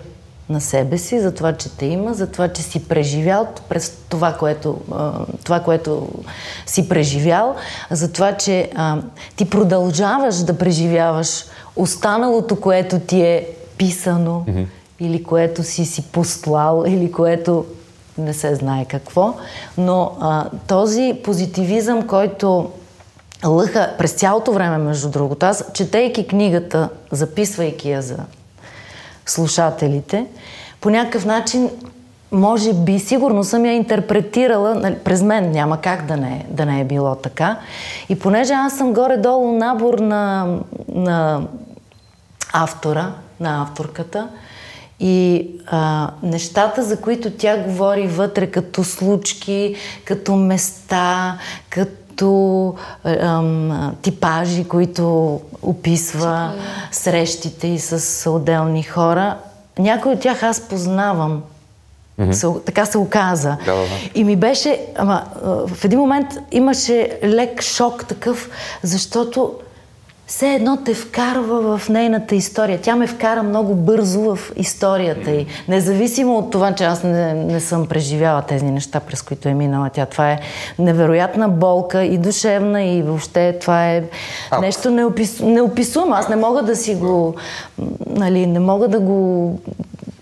на 0.49 0.61
себе 0.61 0.97
си 0.97 1.19
за 1.19 1.33
това, 1.33 1.53
че 1.53 1.69
те 1.77 1.85
има, 1.85 2.13
за 2.13 2.27
това, 2.27 2.47
че 2.47 2.61
си 2.61 2.87
преживял 2.87 3.47
през 3.69 3.97
това, 4.09 4.33
което, 4.33 4.77
това, 5.43 5.59
което 5.59 6.07
си 6.65 6.89
преживял, 6.89 7.55
за 7.91 8.11
това, 8.11 8.33
че 8.33 8.69
а, 8.75 8.97
ти 9.35 9.49
продължаваш 9.49 10.35
да 10.35 10.57
преживяваш 10.57 11.45
останалото, 11.75 12.59
което 12.59 12.99
ти 12.99 13.21
е 13.21 13.47
писано 13.77 14.45
mm-hmm. 14.47 14.65
или 14.99 15.23
което 15.23 15.63
си 15.63 15.85
си 15.85 16.03
послал, 16.11 16.83
или 16.87 17.11
което 17.11 17.65
не 18.17 18.33
се 18.33 18.55
знае 18.55 18.85
какво. 18.85 19.33
Но 19.77 20.11
а, 20.19 20.49
този 20.67 21.19
позитивизъм, 21.23 22.07
който 22.07 22.69
лъха 23.45 23.93
през 23.97 24.11
цялото 24.11 24.53
време, 24.53 24.77
между 24.77 25.09
другото. 25.09 25.45
Аз, 25.45 25.65
четейки 25.73 26.27
книгата, 26.27 26.89
записвайки 27.11 27.89
я 27.89 28.01
за 28.01 28.17
слушателите, 29.25 30.25
по 30.81 30.89
някакъв 30.89 31.25
начин, 31.25 31.69
може 32.31 32.73
би, 32.73 32.99
сигурно 32.99 33.43
съм 33.43 33.65
я 33.65 33.73
интерпретирала, 33.73 34.75
нали, 34.75 34.95
през 34.95 35.21
мен 35.21 35.51
няма 35.51 35.81
как 35.81 36.05
да 36.05 36.17
не, 36.17 36.45
да 36.49 36.65
не 36.65 36.81
е 36.81 36.85
било 36.85 37.15
така. 37.15 37.59
И 38.09 38.19
понеже 38.19 38.53
аз 38.53 38.77
съм 38.77 38.93
горе-долу 38.93 39.51
набор 39.51 39.99
на, 39.99 40.55
на 40.87 41.41
автора, 42.53 43.11
на 43.39 43.61
авторката, 43.61 44.27
и 44.99 45.47
а, 45.67 46.11
нещата, 46.23 46.83
за 46.83 47.01
които 47.01 47.31
тя 47.31 47.57
говори 47.57 48.07
вътре, 48.07 48.47
като 48.47 48.83
случки, 48.83 49.75
като 50.05 50.35
места, 50.35 51.37
като 51.69 52.06
ам, 53.05 53.95
типажи, 54.01 54.63
които 54.63 55.39
описва 55.61 56.53
срещите 56.91 57.67
и 57.67 57.79
с 57.79 58.29
отделни 58.31 58.83
хора, 58.83 59.37
някои 59.79 60.11
от 60.11 60.19
тях 60.19 60.43
аз 60.43 60.61
познавам. 60.61 61.43
Се, 62.31 62.47
така 62.65 62.85
се 62.85 62.97
оказа. 62.97 63.57
Да, 63.65 63.75
да, 63.75 63.81
да. 63.81 63.87
И 64.15 64.23
ми 64.23 64.35
беше, 64.35 64.85
ама 64.95 65.23
а, 65.45 65.49
в 65.49 65.85
един 65.85 65.99
момент 65.99 66.27
имаше 66.51 67.19
лек 67.23 67.61
шок 67.61 68.05
такъв, 68.07 68.49
защото 68.83 69.53
все 70.27 70.53
едно 70.53 70.77
те 70.77 70.93
вкарва 70.93 71.77
в 71.77 71.89
нейната 71.89 72.35
история. 72.35 72.79
Тя 72.81 72.95
ме 72.95 73.07
вкара 73.07 73.43
много 73.43 73.75
бързо 73.75 74.21
в 74.21 74.51
историята 74.55 75.31
й. 75.31 75.45
Независимо 75.67 76.37
от 76.37 76.51
това, 76.51 76.75
че 76.75 76.83
аз 76.83 77.03
не, 77.03 77.33
не 77.33 77.59
съм 77.59 77.87
преживяла 77.87 78.41
тези 78.41 78.65
неща, 78.65 78.99
през 78.99 79.21
които 79.21 79.49
е 79.49 79.53
минала 79.53 79.89
тя. 79.89 80.05
Това 80.05 80.31
е 80.31 80.39
невероятна 80.79 81.49
болка 81.49 82.03
и 82.03 82.17
душевна 82.17 82.83
и 82.83 83.01
въобще 83.01 83.57
това 83.61 83.91
е 83.91 84.03
А. 84.51 84.59
нещо 84.59 84.91
неопис... 84.91 85.39
неописуемо. 85.39 86.13
Аз 86.13 86.29
не 86.29 86.35
мога 86.35 86.63
да 86.63 86.75
си 86.75 86.95
го... 86.95 87.35
Нали, 88.09 88.45
не 88.45 88.59
мога 88.59 88.87
да 88.87 88.99
го... 88.99 89.59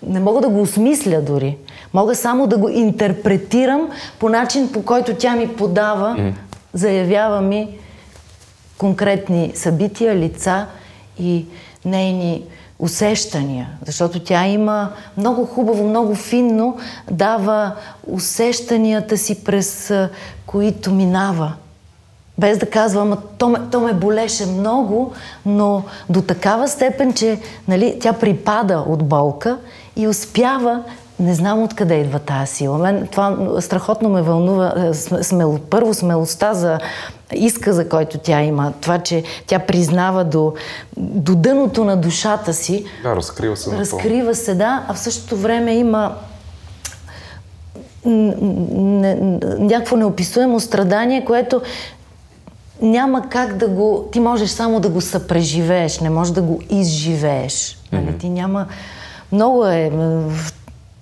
Не 0.07 0.19
мога 0.19 0.41
да 0.41 0.49
го 0.49 0.61
осмисля 0.61 1.21
дори. 1.21 1.57
Мога 1.93 2.15
само 2.15 2.47
да 2.47 2.57
го 2.57 2.69
интерпретирам 2.69 3.89
по 4.19 4.29
начин, 4.29 4.71
по 4.71 4.81
който 4.81 5.15
тя 5.15 5.35
ми 5.35 5.47
подава, 5.47 6.33
заявява 6.73 7.41
ми 7.41 7.67
конкретни 8.77 9.51
събития, 9.55 10.15
лица 10.15 10.65
и 11.19 11.45
нейни 11.85 12.43
усещания. 12.79 13.69
Защото 13.85 14.19
тя 14.19 14.47
има 14.47 14.91
много 15.17 15.45
хубаво, 15.45 15.87
много 15.87 16.15
финно 16.15 16.77
дава 17.11 17.71
усещанията 18.07 19.17
си, 19.17 19.43
през 19.43 19.93
които 20.45 20.91
минава. 20.91 21.53
Без 22.37 22.57
да 22.57 22.69
казва, 22.69 23.01
ама 23.01 23.17
то 23.37 23.49
ме, 23.49 23.59
то 23.71 23.79
ме 23.79 23.93
болеше 23.93 24.45
много, 24.45 25.13
но 25.45 25.83
до 26.09 26.21
такава 26.21 26.67
степен, 26.67 27.13
че 27.13 27.39
нали, 27.67 27.97
тя 28.01 28.13
припада 28.13 28.83
от 28.87 29.03
болка 29.03 29.57
и 29.95 30.07
успява 30.07 30.83
не 31.19 31.35
знам 31.35 31.63
откъде 31.63 31.95
идва 31.95 32.19
тази 32.19 32.55
сила. 32.55 32.77
Мен 32.77 33.07
това 33.11 33.37
страхотно 33.59 34.09
ме 34.09 34.21
вълнува. 34.21 34.73
е, 34.77 34.93
см- 34.93 35.21
Смел, 35.21 35.59
първо 35.69 35.93
смелостта 35.93 36.53
за 36.53 36.79
изказа, 37.33 37.89
който 37.89 38.17
тя 38.17 38.41
има. 38.41 38.73
Това, 38.81 38.99
че 38.99 39.23
тя 39.47 39.59
признава 39.59 40.23
до, 40.23 40.53
до 40.97 41.35
дъното 41.35 41.83
на 41.83 41.97
душата 41.97 42.53
си. 42.53 42.85
Да, 43.03 43.15
разкрива 43.15 43.57
се. 43.57 43.69
напълно. 43.69 43.81
Разкрива 43.85 44.35
се, 44.35 44.55
да, 44.55 44.85
а 44.87 44.93
в 44.93 44.99
същото 44.99 45.37
време 45.37 45.75
има 45.75 46.15
някакво 49.59 49.95
неописуемо 49.97 50.59
страдание, 50.59 51.25
което 51.25 51.61
няма 52.81 53.29
как 53.29 53.57
да 53.57 53.67
го... 53.67 54.09
Ти 54.11 54.19
можеш 54.19 54.49
само 54.49 54.79
да 54.79 54.89
го 54.89 55.01
съпреживееш, 55.01 55.99
не 55.99 56.09
можеш 56.09 56.33
да 56.33 56.41
го 56.41 56.59
изживееш. 56.69 57.77
Нали? 57.91 58.17
Ти 58.17 58.29
няма... 58.29 58.65
Много 59.31 59.65
е 59.65 59.91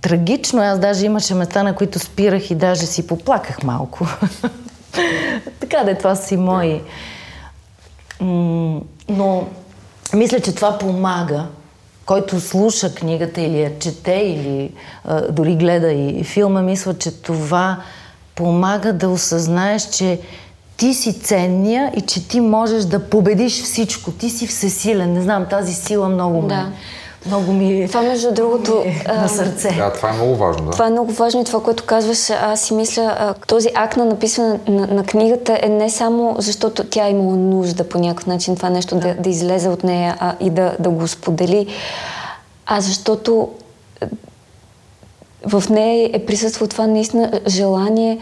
трагично. 0.04 0.62
Аз 0.62 0.80
даже 0.80 1.06
имаше 1.06 1.34
места, 1.34 1.64
на 1.64 1.76
които 1.76 2.00
спирах 2.00 2.52
и 2.52 2.56
даже 2.56 2.86
си 2.86 3.08
поплаках 3.08 3.64
малко. 3.64 4.08
така 5.60 5.84
да, 5.84 5.98
това 5.98 6.16
си 6.16 6.38
мои... 6.38 6.82
Но 9.10 9.48
мисля, 10.14 10.40
че 10.40 10.56
това 10.56 10.78
помага. 10.78 11.46
Който 12.06 12.40
слуша 12.40 12.96
книгата 12.96 13.42
или 13.42 13.62
я 13.62 13.80
чете, 13.80 14.14
или 14.14 14.72
а, 15.06 15.32
дори 15.32 15.56
гледа 15.56 15.92
и 15.92 16.24
филма, 16.24 16.62
мисля, 16.62 16.94
че 16.94 17.22
това 17.22 17.78
помага 18.36 18.94
да 18.94 19.10
осъзнаеш, 19.10 19.90
че 19.90 20.20
ти 20.78 20.94
си 20.94 21.20
ценния 21.20 21.92
и 21.98 22.02
че 22.02 22.28
ти 22.28 22.42
можеш 22.42 22.84
да 22.84 23.10
победиш 23.10 23.64
всичко. 23.64 24.12
Ти 24.12 24.30
си 24.30 24.48
всесилен. 24.48 25.14
Не 25.14 25.22
знам, 25.22 25.46
тази 25.50 25.74
сила 25.74 26.10
много 26.10 26.42
ме, 26.42 26.48
Да. 26.48 26.72
Много 27.26 27.54
ми 27.54 27.84
е. 27.84 27.88
Това, 27.88 28.02
между 28.02 28.34
другото. 28.34 28.84
Е 28.86 29.14
на 29.14 29.30
сърце. 29.30 29.72
Да, 29.78 29.94
това 29.94 30.10
е 30.10 30.14
много 30.14 30.36
важно. 30.36 30.66
Да. 30.66 30.72
Това 30.72 30.88
е 30.88 30.90
много 30.90 31.12
важно 31.12 31.42
и 31.42 31.44
това, 31.44 31.64
което 31.64 31.84
казваш, 31.84 32.30
аз 32.30 32.62
си 32.62 32.74
мисля, 32.74 33.36
този 33.48 33.70
акт 33.76 33.98
на 33.98 34.06
написване 34.06 34.60
на, 34.68 34.88
на 34.88 35.04
книгата 35.04 35.60
е 35.62 35.70
не 35.70 35.90
само 35.90 36.36
защото 36.40 36.84
тя 36.84 37.08
е 37.08 37.12
имала 37.12 37.36
нужда 37.36 37.90
по 37.90 38.00
някакъв 38.00 38.28
начин 38.28 38.56
това 38.56 38.70
нещо 38.70 38.96
да, 38.96 39.16
да 39.16 39.30
излезе 39.30 39.70
от 39.70 39.84
нея 39.84 40.18
а, 40.20 40.36
и 40.40 40.50
да, 40.50 40.76
да 40.80 40.90
го 40.90 41.08
сподели, 41.08 41.68
а 42.66 42.82
защото 42.82 43.50
в 45.46 45.64
нея 45.70 46.10
е 46.14 46.26
присъствало 46.26 46.68
това 46.68 46.88
наистина 46.88 47.32
желание 47.48 48.20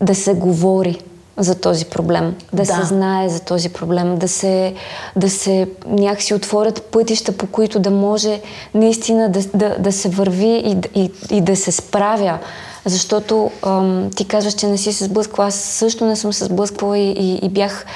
да 0.00 0.14
се 0.14 0.34
говори 0.34 1.00
за 1.40 1.60
този 1.60 1.84
проблем, 1.84 2.34
да, 2.52 2.62
да. 2.62 2.74
се 2.74 2.82
знае 2.82 3.28
за 3.28 3.40
този 3.40 3.68
проблем, 3.68 4.18
да 4.18 4.28
се, 4.28 4.74
да 5.16 5.30
се 5.30 5.68
някакси 5.86 6.34
отворят 6.34 6.82
пътища, 6.82 7.32
по 7.32 7.46
които 7.46 7.78
да 7.78 7.90
може 7.90 8.40
наистина 8.74 9.28
да, 9.28 9.40
да, 9.54 9.76
да 9.78 9.92
се 9.92 10.08
върви 10.08 10.62
и, 10.66 11.00
и, 11.00 11.10
и 11.30 11.40
да 11.40 11.56
се 11.56 11.72
справя. 11.72 12.38
Защото 12.84 13.50
ам, 13.66 14.10
ти 14.16 14.24
казваш, 14.24 14.54
че 14.54 14.66
не 14.66 14.78
си 14.78 14.92
се 14.92 15.04
сблъсквала. 15.04 15.48
Аз 15.48 15.54
също 15.54 16.04
не 16.04 16.16
съм 16.16 16.32
се 16.32 16.44
сблъсквала 16.44 16.98
и, 16.98 17.10
и, 17.10 17.46
и 17.46 17.48
бях 17.48 17.86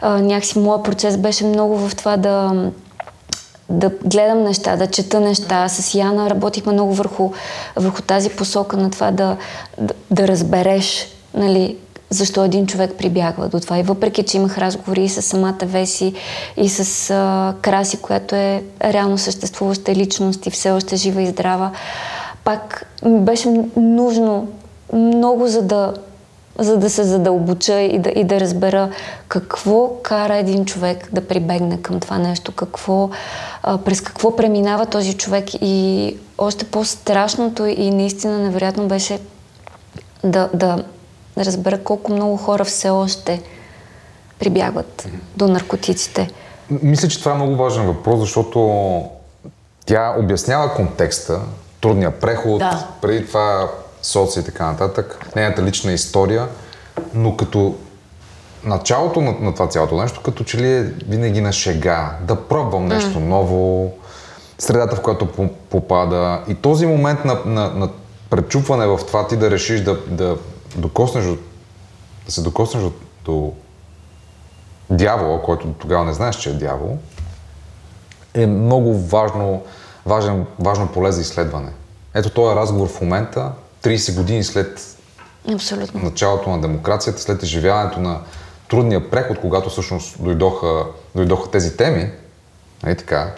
а, 0.00 0.18
някакси, 0.18 0.58
моят 0.58 0.84
процес 0.84 1.16
беше 1.16 1.44
много 1.44 1.88
в 1.88 1.96
това 1.96 2.16
да 2.16 2.52
да 3.68 3.90
гледам 4.04 4.42
неща, 4.42 4.76
да 4.76 4.86
чета 4.86 5.20
неща. 5.20 5.68
С 5.68 5.94
Яна 5.94 6.30
работихме 6.30 6.72
много 6.72 6.94
върху, 6.94 7.30
върху 7.76 8.02
тази 8.02 8.30
посока 8.30 8.76
на 8.76 8.90
това 8.90 9.10
да, 9.10 9.36
да, 9.78 9.94
да 10.10 10.28
разбереш 10.28 11.08
нали, 11.34 11.76
защо 12.12 12.44
един 12.44 12.66
човек 12.66 12.92
прибягва 12.98 13.48
до 13.48 13.60
това. 13.60 13.78
И 13.78 13.82
въпреки, 13.82 14.22
че 14.22 14.36
имах 14.36 14.58
разговори 14.58 15.04
и 15.04 15.08
с 15.08 15.22
самата 15.22 15.58
Веси, 15.62 16.14
и 16.56 16.68
с 16.68 17.10
а, 17.10 17.54
Краси, 17.62 17.96
която 17.96 18.34
е 18.34 18.62
реално 18.84 19.18
съществуваща 19.18 19.94
личност 19.94 20.46
и 20.46 20.50
все 20.50 20.70
още 20.70 20.96
жива 20.96 21.22
и 21.22 21.26
здрава, 21.26 21.70
пак 22.44 22.86
ми 23.04 23.20
беше 23.20 23.48
нужно 23.76 24.48
много 24.92 25.46
за 25.46 25.62
да, 25.62 25.94
за 26.58 26.76
да 26.76 26.90
се 26.90 27.04
задълбоча 27.04 27.80
и 27.80 27.98
да, 27.98 28.10
и 28.10 28.24
да 28.24 28.40
разбера 28.40 28.90
какво 29.28 29.90
кара 30.02 30.36
един 30.36 30.64
човек 30.64 31.08
да 31.12 31.20
прибегне 31.28 31.82
към 31.82 32.00
това 32.00 32.18
нещо, 32.18 32.52
какво, 32.52 33.10
а, 33.62 33.78
през 33.78 34.00
какво 34.00 34.36
преминава 34.36 34.86
този 34.86 35.14
човек 35.14 35.44
и 35.60 36.16
още 36.38 36.64
по-страшното 36.64 37.66
и 37.66 37.90
наистина 37.90 38.38
невероятно 38.38 38.88
беше 38.88 39.18
да, 40.24 40.48
да 40.54 40.84
да 41.36 41.44
разбера 41.44 41.78
колко 41.78 42.12
много 42.12 42.36
хора 42.36 42.64
все 42.64 42.90
още 42.90 43.42
прибягват 44.38 45.08
до 45.36 45.48
наркотиците. 45.48 46.30
Мисля, 46.70 47.08
че 47.08 47.18
това 47.18 47.32
е 47.32 47.34
много 47.34 47.56
важен 47.56 47.86
въпрос, 47.86 48.20
защото 48.20 49.02
тя 49.86 50.14
обяснява 50.18 50.74
контекста, 50.74 51.40
трудния 51.80 52.20
преход, 52.20 52.58
да. 52.58 52.88
преди 53.02 53.26
това 53.26 53.70
соци 54.02 54.40
и 54.40 54.44
така 54.44 54.66
нататък, 54.66 55.26
нейната 55.36 55.62
лична 55.62 55.92
история, 55.92 56.48
но 57.14 57.36
като 57.36 57.74
началото 58.64 59.20
на, 59.20 59.34
на 59.40 59.54
това 59.54 59.68
цялото 59.68 60.00
нещо, 60.00 60.20
като 60.24 60.44
че 60.44 60.58
ли 60.58 60.72
е 60.72 60.82
винаги 60.82 61.40
на 61.40 61.52
шега, 61.52 62.16
да 62.20 62.36
пробвам 62.36 62.86
нещо 62.86 63.18
mm. 63.18 63.24
ново, 63.24 63.92
средата, 64.58 64.96
в 64.96 65.02
която 65.02 65.28
попада 65.70 66.40
и 66.48 66.54
този 66.54 66.86
момент 66.86 67.24
на, 67.24 67.38
на, 67.46 67.70
на 67.70 67.88
пречупване 68.30 68.86
в 68.86 69.00
това 69.06 69.26
ти 69.26 69.36
да 69.36 69.50
решиш 69.50 69.80
да, 69.80 69.98
да 70.06 70.36
докоснеш 70.76 71.24
до, 71.24 71.36
да 72.26 72.32
се 72.32 72.42
докоснеш 72.42 72.82
до, 72.82 72.92
до 73.24 73.52
дявола, 74.90 75.42
който 75.42 75.72
тогава 75.78 76.04
не 76.04 76.12
знаеш, 76.12 76.36
че 76.36 76.50
е 76.50 76.52
дявол, 76.52 76.98
е 78.34 78.46
много 78.46 78.98
важно, 78.98 79.62
важен, 80.06 80.46
важно 80.58 80.88
поле 80.88 81.12
за 81.12 81.20
изследване. 81.20 81.70
Ето 82.14 82.30
този 82.30 82.56
разговор 82.56 82.88
в 82.88 83.00
момента, 83.00 83.52
30 83.82 84.16
години 84.16 84.44
след 84.44 84.96
Абсолютно. 85.54 86.00
началото 86.02 86.50
на 86.50 86.60
демокрацията, 86.60 87.22
след 87.22 87.42
изживяването 87.42 88.00
на 88.00 88.20
трудния 88.68 89.10
преход, 89.10 89.40
когато 89.40 89.70
всъщност 89.70 90.22
дойдоха, 90.22 90.84
дойдоха 91.14 91.50
тези 91.50 91.76
теми, 91.76 92.10
нали 92.82 92.96
така, 92.96 93.34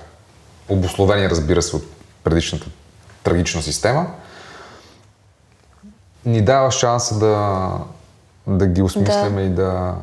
обословени, 0.68 1.30
разбира 1.30 1.62
се, 1.62 1.76
от 1.76 1.84
предишната 2.24 2.66
трагична 3.22 3.62
система, 3.62 4.06
ни 6.26 6.42
дава 6.42 6.70
шанса 6.70 7.18
да, 7.18 7.70
да 8.46 8.66
ги 8.66 8.82
осмисляме 8.82 9.40
да. 9.40 9.46
и 9.46 9.50
да 9.50 9.94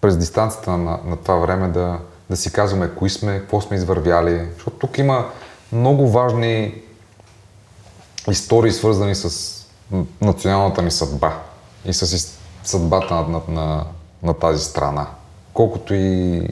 през 0.00 0.16
дистанцията 0.16 0.70
на, 0.70 0.98
на 1.04 1.16
това 1.16 1.34
време 1.34 1.68
да, 1.68 1.98
да 2.30 2.36
си 2.36 2.52
казваме 2.52 2.90
кои 2.98 3.10
сме, 3.10 3.38
какво 3.38 3.60
сме 3.60 3.76
извървяли. 3.76 4.48
Защото 4.54 4.76
тук 4.76 4.98
има 4.98 5.26
много 5.72 6.08
важни 6.08 6.82
истории, 8.30 8.72
свързани 8.72 9.14
с 9.14 9.58
националната 10.20 10.82
ни 10.82 10.90
съдба 10.90 11.38
и 11.84 11.92
с 11.92 12.36
съдбата 12.64 13.14
на, 13.14 13.22
на, 13.22 13.40
на, 13.48 13.84
на 14.22 14.34
тази 14.34 14.64
страна. 14.64 15.06
Колкото 15.54 15.94
и 15.94 16.42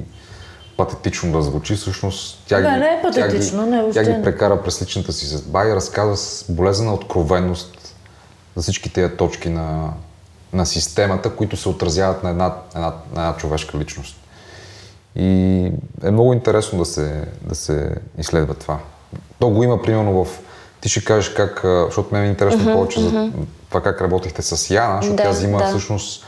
патетично 0.76 1.32
да 1.32 1.42
звучи, 1.42 1.74
всъщност 1.74 2.42
тя, 2.48 2.60
да, 2.60 2.70
ги, 2.70 2.76
не 2.76 2.86
е 2.86 3.02
патетично, 3.02 3.70
тя, 3.70 3.82
не, 3.82 3.90
тя 3.92 4.04
ги 4.04 4.22
прекара 4.22 4.62
през 4.62 4.82
личната 4.82 5.12
си 5.12 5.26
съдба 5.26 5.68
и 5.68 5.74
разказва 5.74 6.16
с 6.16 6.44
болезнена 6.48 6.94
откровенност 6.94 7.79
за 8.60 8.62
всички 8.62 8.92
тези 8.92 9.14
точки 9.14 9.48
на, 9.48 9.92
на 10.52 10.66
системата, 10.66 11.30
които 11.30 11.56
се 11.56 11.68
отразяват 11.68 12.22
на 12.22 12.30
една, 12.30 12.54
една, 12.74 12.92
на 13.14 13.20
една 13.20 13.36
човешка 13.36 13.78
личност. 13.78 14.16
И 15.16 15.26
е 16.02 16.10
много 16.10 16.32
интересно 16.32 16.78
да 16.78 16.84
се, 16.84 17.24
да 17.42 17.54
се 17.54 17.94
изследва 18.18 18.54
това. 18.54 18.78
То 19.38 19.50
го 19.50 19.62
има 19.62 19.82
примерно 19.82 20.24
в... 20.24 20.38
Ти 20.80 20.88
ще 20.88 21.04
кажеш 21.04 21.32
как, 21.34 21.60
защото 21.64 22.14
мен 22.14 22.24
е 22.24 22.28
интересно 22.28 22.64
uh-huh, 22.64 22.72
повече 22.72 23.00
uh-huh. 23.00 23.10
за 23.10 23.32
това 23.68 23.82
как 23.82 24.00
работихте 24.00 24.42
с 24.42 24.70
Яна, 24.70 24.96
защото 24.96 25.16
да, 25.16 25.22
тя 25.22 25.30
взима 25.30 25.58
да. 25.58 25.68
всъщност 25.68 26.24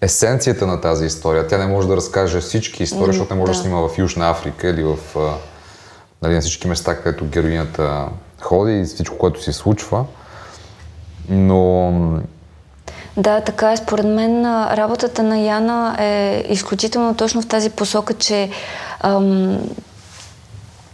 есенцията 0.00 0.66
на 0.66 0.80
тази 0.80 1.06
история. 1.06 1.48
Тя 1.48 1.58
не 1.58 1.66
може 1.66 1.88
да 1.88 1.96
разкаже 1.96 2.40
всички 2.40 2.82
истории, 2.82 3.12
защото 3.12 3.34
не 3.34 3.40
може 3.40 3.52
да. 3.52 3.58
да 3.58 3.62
снима 3.62 3.88
в 3.88 3.98
Южна 3.98 4.30
Африка 4.30 4.68
или 4.68 4.82
в 4.82 4.98
нали, 6.22 6.34
на 6.34 6.40
всички 6.40 6.68
места, 6.68 6.96
където 6.96 7.26
героинята 7.26 8.08
ходи 8.40 8.80
и 8.80 8.84
всичко, 8.84 9.18
което 9.18 9.42
се 9.42 9.52
случва. 9.52 10.04
Но 11.28 11.92
да, 13.16 13.40
така 13.40 13.72
е. 13.72 13.76
Според 13.76 14.06
мен 14.06 14.44
работата 14.46 15.22
на 15.22 15.38
Яна 15.38 15.96
е 15.98 16.44
изключително 16.48 17.14
точно 17.14 17.42
в 17.42 17.46
тази 17.46 17.70
посока, 17.70 18.14
че 18.14 18.50
ам, 19.00 19.58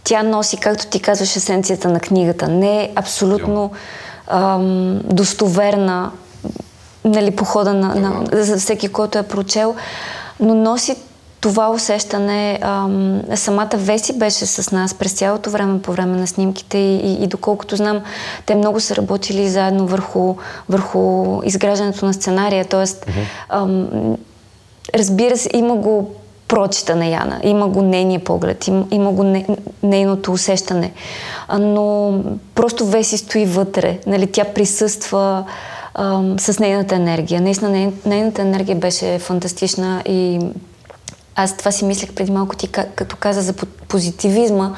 тя 0.03 0.23
носи, 0.23 0.57
както 0.57 0.87
ти 0.87 1.01
казваш, 1.01 1.35
есенцията 1.35 1.89
на 1.89 1.99
книгата. 1.99 2.47
Не 2.47 2.83
е 2.83 2.91
абсолютно 2.95 3.71
ам, 4.27 4.99
достоверна 5.03 6.11
нали, 7.05 7.35
по 7.35 7.45
хода 7.45 7.73
на, 7.73 7.95
на, 7.95 8.25
за 8.43 8.57
всеки, 8.57 8.87
който 8.89 9.17
е 9.17 9.23
прочел, 9.23 9.75
но 10.39 10.53
носи 10.55 10.95
това 11.41 11.69
усещане, 11.69 12.59
ам, 12.61 13.21
самата 13.35 13.69
Веси 13.73 14.17
беше 14.17 14.45
с 14.45 14.71
нас 14.71 14.93
през 14.93 15.13
цялото 15.13 15.49
време, 15.49 15.81
по 15.81 15.91
време 15.91 16.17
на 16.17 16.27
снимките 16.27 16.77
и, 16.77 16.95
и, 16.95 17.23
и 17.23 17.27
доколкото 17.27 17.75
знам, 17.75 18.01
те 18.45 18.55
много 18.55 18.79
са 18.79 18.95
работили 18.95 19.49
заедно 19.49 19.87
върху, 19.87 20.35
върху 20.69 21.25
изграждането 21.43 22.05
на 22.05 22.13
сценария. 22.13 22.65
Тоест, 22.65 23.05
mm-hmm. 23.51 24.17
разбира 24.95 25.37
се, 25.37 25.49
има 25.53 25.75
го 25.75 26.11
прочита 26.47 26.95
на 26.95 27.05
Яна, 27.05 27.39
има 27.43 27.67
го 27.67 27.81
нейния 27.81 28.19
поглед, 28.19 28.67
има, 28.67 28.85
има 28.91 29.11
го 29.11 29.23
не, 29.23 29.47
нейното 29.83 30.31
усещане. 30.31 30.91
Но 31.59 32.13
просто 32.55 32.85
Веси 32.85 33.17
стои 33.17 33.45
вътре, 33.45 33.99
нали, 34.07 34.27
тя 34.27 34.43
присъства 34.43 35.43
ам, 35.93 36.39
с 36.39 36.59
нейната 36.59 36.95
енергия. 36.95 37.41
Наистина, 37.41 37.71
ней, 37.71 37.91
нейната 38.05 38.41
енергия 38.41 38.75
беше 38.75 39.19
фантастична 39.19 40.01
и 40.05 40.39
аз 41.43 41.57
това 41.57 41.71
си 41.71 41.85
мислех 41.85 42.13
преди 42.13 42.31
малко 42.31 42.55
ти, 42.55 42.67
като 42.67 43.15
каза 43.15 43.41
за 43.41 43.53
позитивизма. 43.87 44.75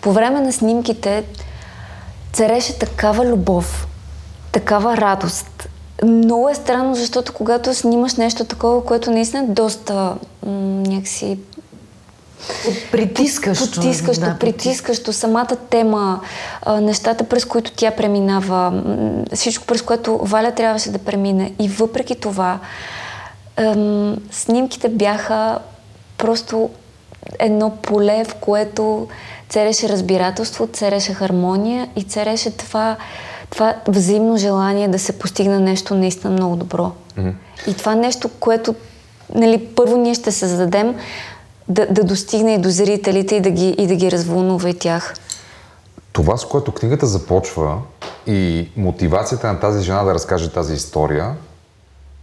По 0.00 0.12
време 0.12 0.40
на 0.40 0.52
снимките 0.52 1.24
цареше 2.32 2.78
такава 2.78 3.26
любов, 3.26 3.86
такава 4.52 4.96
радост. 4.96 5.68
Много 6.04 6.48
е 6.48 6.54
странно, 6.54 6.94
защото 6.94 7.32
когато 7.32 7.74
снимаш 7.74 8.14
нещо 8.14 8.44
такова, 8.44 8.84
което 8.84 9.10
наистина 9.10 9.42
е 9.42 9.46
доста 9.46 9.94
м- 9.94 10.52
някакси 10.86 11.38
Притискащо. 12.92 13.70
Потискащо, 13.74 14.24
да, 14.24 14.36
притискащо. 14.38 15.12
Самата 15.12 15.56
тема, 15.70 16.20
нещата, 16.80 17.24
през 17.24 17.44
които 17.44 17.72
тя 17.76 17.90
преминава, 17.90 18.82
всичко, 19.34 19.66
през 19.66 19.82
което 19.82 20.18
Валя 20.18 20.52
трябваше 20.52 20.90
да 20.90 20.98
премине. 20.98 21.52
И 21.58 21.68
въпреки 21.68 22.14
това, 22.14 22.58
снимките 24.30 24.88
бяха 24.88 25.58
просто 26.20 26.70
едно 27.38 27.70
поле, 27.70 28.24
в 28.24 28.34
което 28.34 29.08
цареше 29.48 29.88
разбирателство, 29.88 30.66
цареше 30.66 31.14
хармония 31.14 31.88
и 31.96 32.02
цареше 32.02 32.50
това, 32.50 32.96
това 33.50 33.74
взаимно 33.88 34.36
желание 34.36 34.88
да 34.88 34.98
се 34.98 35.18
постигне 35.18 35.58
нещо 35.58 35.94
наистина 35.94 36.32
много 36.32 36.56
добро. 36.56 36.92
Mm-hmm. 37.18 37.32
И 37.66 37.74
това 37.74 37.94
нещо, 37.94 38.28
което 38.40 38.74
нали, 39.34 39.66
първо 39.76 39.96
ние 39.96 40.14
ще 40.14 40.32
се 40.32 40.46
зададем 40.46 40.94
да, 41.68 41.86
да 41.86 42.04
достигне 42.04 42.54
и 42.54 42.58
до 42.58 42.70
зрителите 42.70 43.34
и 43.34 43.40
да 43.40 43.50
ги, 43.50 43.68
и 43.68 43.86
да 43.86 43.94
ги 43.94 44.10
развълнува 44.10 44.68
и 44.68 44.74
тях. 44.74 45.14
това, 46.12 46.36
с 46.36 46.44
което 46.44 46.72
книгата 46.72 47.06
започва 47.06 47.78
и 48.26 48.68
мотивацията 48.76 49.46
на 49.46 49.60
тази 49.60 49.82
жена 49.82 50.04
да 50.04 50.14
разкаже 50.14 50.52
тази 50.52 50.74
история 50.74 51.34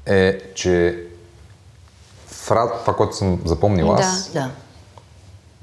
е, 0.05 0.39
че 0.55 1.06
фра... 2.47 2.71
това, 2.81 2.95
което 2.95 3.15
съм 3.15 3.39
запомнил 3.45 3.91
аз, 3.91 4.31
Да. 4.33 4.49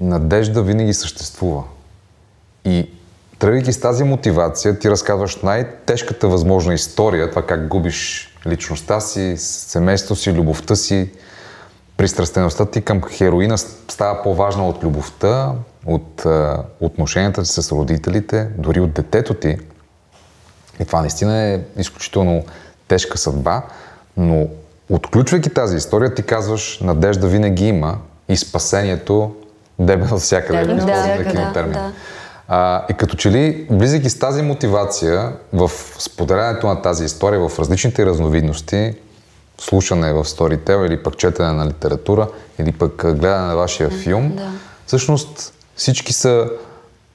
надежда 0.01 0.63
винаги 0.63 0.95
съществува. 0.95 1.63
И 2.65 2.91
тръгвайки 3.39 3.73
с 3.73 3.81
тази 3.81 4.05
мотивация, 4.05 4.79
ти 4.79 4.91
разказваш 4.91 5.37
най-тежката 5.37 6.29
възможна 6.29 6.75
история, 6.75 7.31
това 7.31 7.43
как 7.47 7.69
губиш 7.69 8.31
личността 8.47 9.01
си, 9.01 9.35
семейството 9.39 10.21
си, 10.21 10.33
любовта 10.33 10.77
си, 10.77 11.11
пристрастеността 11.97 12.67
ти 12.67 12.83
към 12.83 13.03
хероина 13.03 13.59
става 13.59 14.23
по-важна 14.23 14.69
от 14.69 14.85
любовта, 14.85 15.53
от 15.87 16.27
а, 16.27 16.63
отношенията 16.81 17.45
си 17.45 17.63
с 17.63 17.73
родителите, 17.73 18.49
дори 18.59 18.81
от 18.81 18.93
детето 18.93 19.35
ти. 19.35 19.57
И 20.81 20.85
това 20.85 21.01
наистина 21.01 21.43
е 21.43 21.61
изключително 21.77 22.45
тежка 22.89 23.19
съдба, 23.19 23.63
но 24.17 24.47
отключвайки 24.91 25.51
тази 25.51 25.77
история, 25.77 26.15
ти 26.15 26.23
казваш, 26.23 26.81
надежда 26.81 27.27
винаги 27.27 27.67
има 27.67 27.99
и 28.29 28.37
спасението 28.37 29.35
дебе 29.79 30.05
от 30.13 30.21
всякъде. 30.21 30.59
Дебе 30.59 30.73
да 30.73 30.79
използваме 30.79 31.15
всякъде, 31.15 31.31
кинотермин. 31.31 31.73
да. 31.73 31.93
А, 32.49 32.85
и 32.91 32.95
като 32.95 33.17
че 33.17 33.31
ли, 33.31 33.67
влизайки 33.71 34.11
с 34.11 34.19
тази 34.19 34.43
мотивация 34.43 35.33
в 35.53 35.71
споделянето 35.99 36.67
на 36.67 36.83
тази 36.83 37.05
история 37.05 37.49
в 37.49 37.59
различните 37.59 38.07
разновидности, 38.07 38.95
слушане 39.59 40.13
в 40.13 40.25
Storytel 40.25 40.87
или 40.87 41.03
пък 41.03 41.17
четене 41.17 41.53
на 41.53 41.67
литература, 41.67 42.29
или 42.59 42.73
пък 42.73 42.97
гледане 42.97 43.47
на 43.47 43.57
вашия 43.57 43.91
филм, 43.91 44.33
да. 44.37 44.51
всъщност 44.87 45.55
всички 45.77 46.13
са 46.13 46.51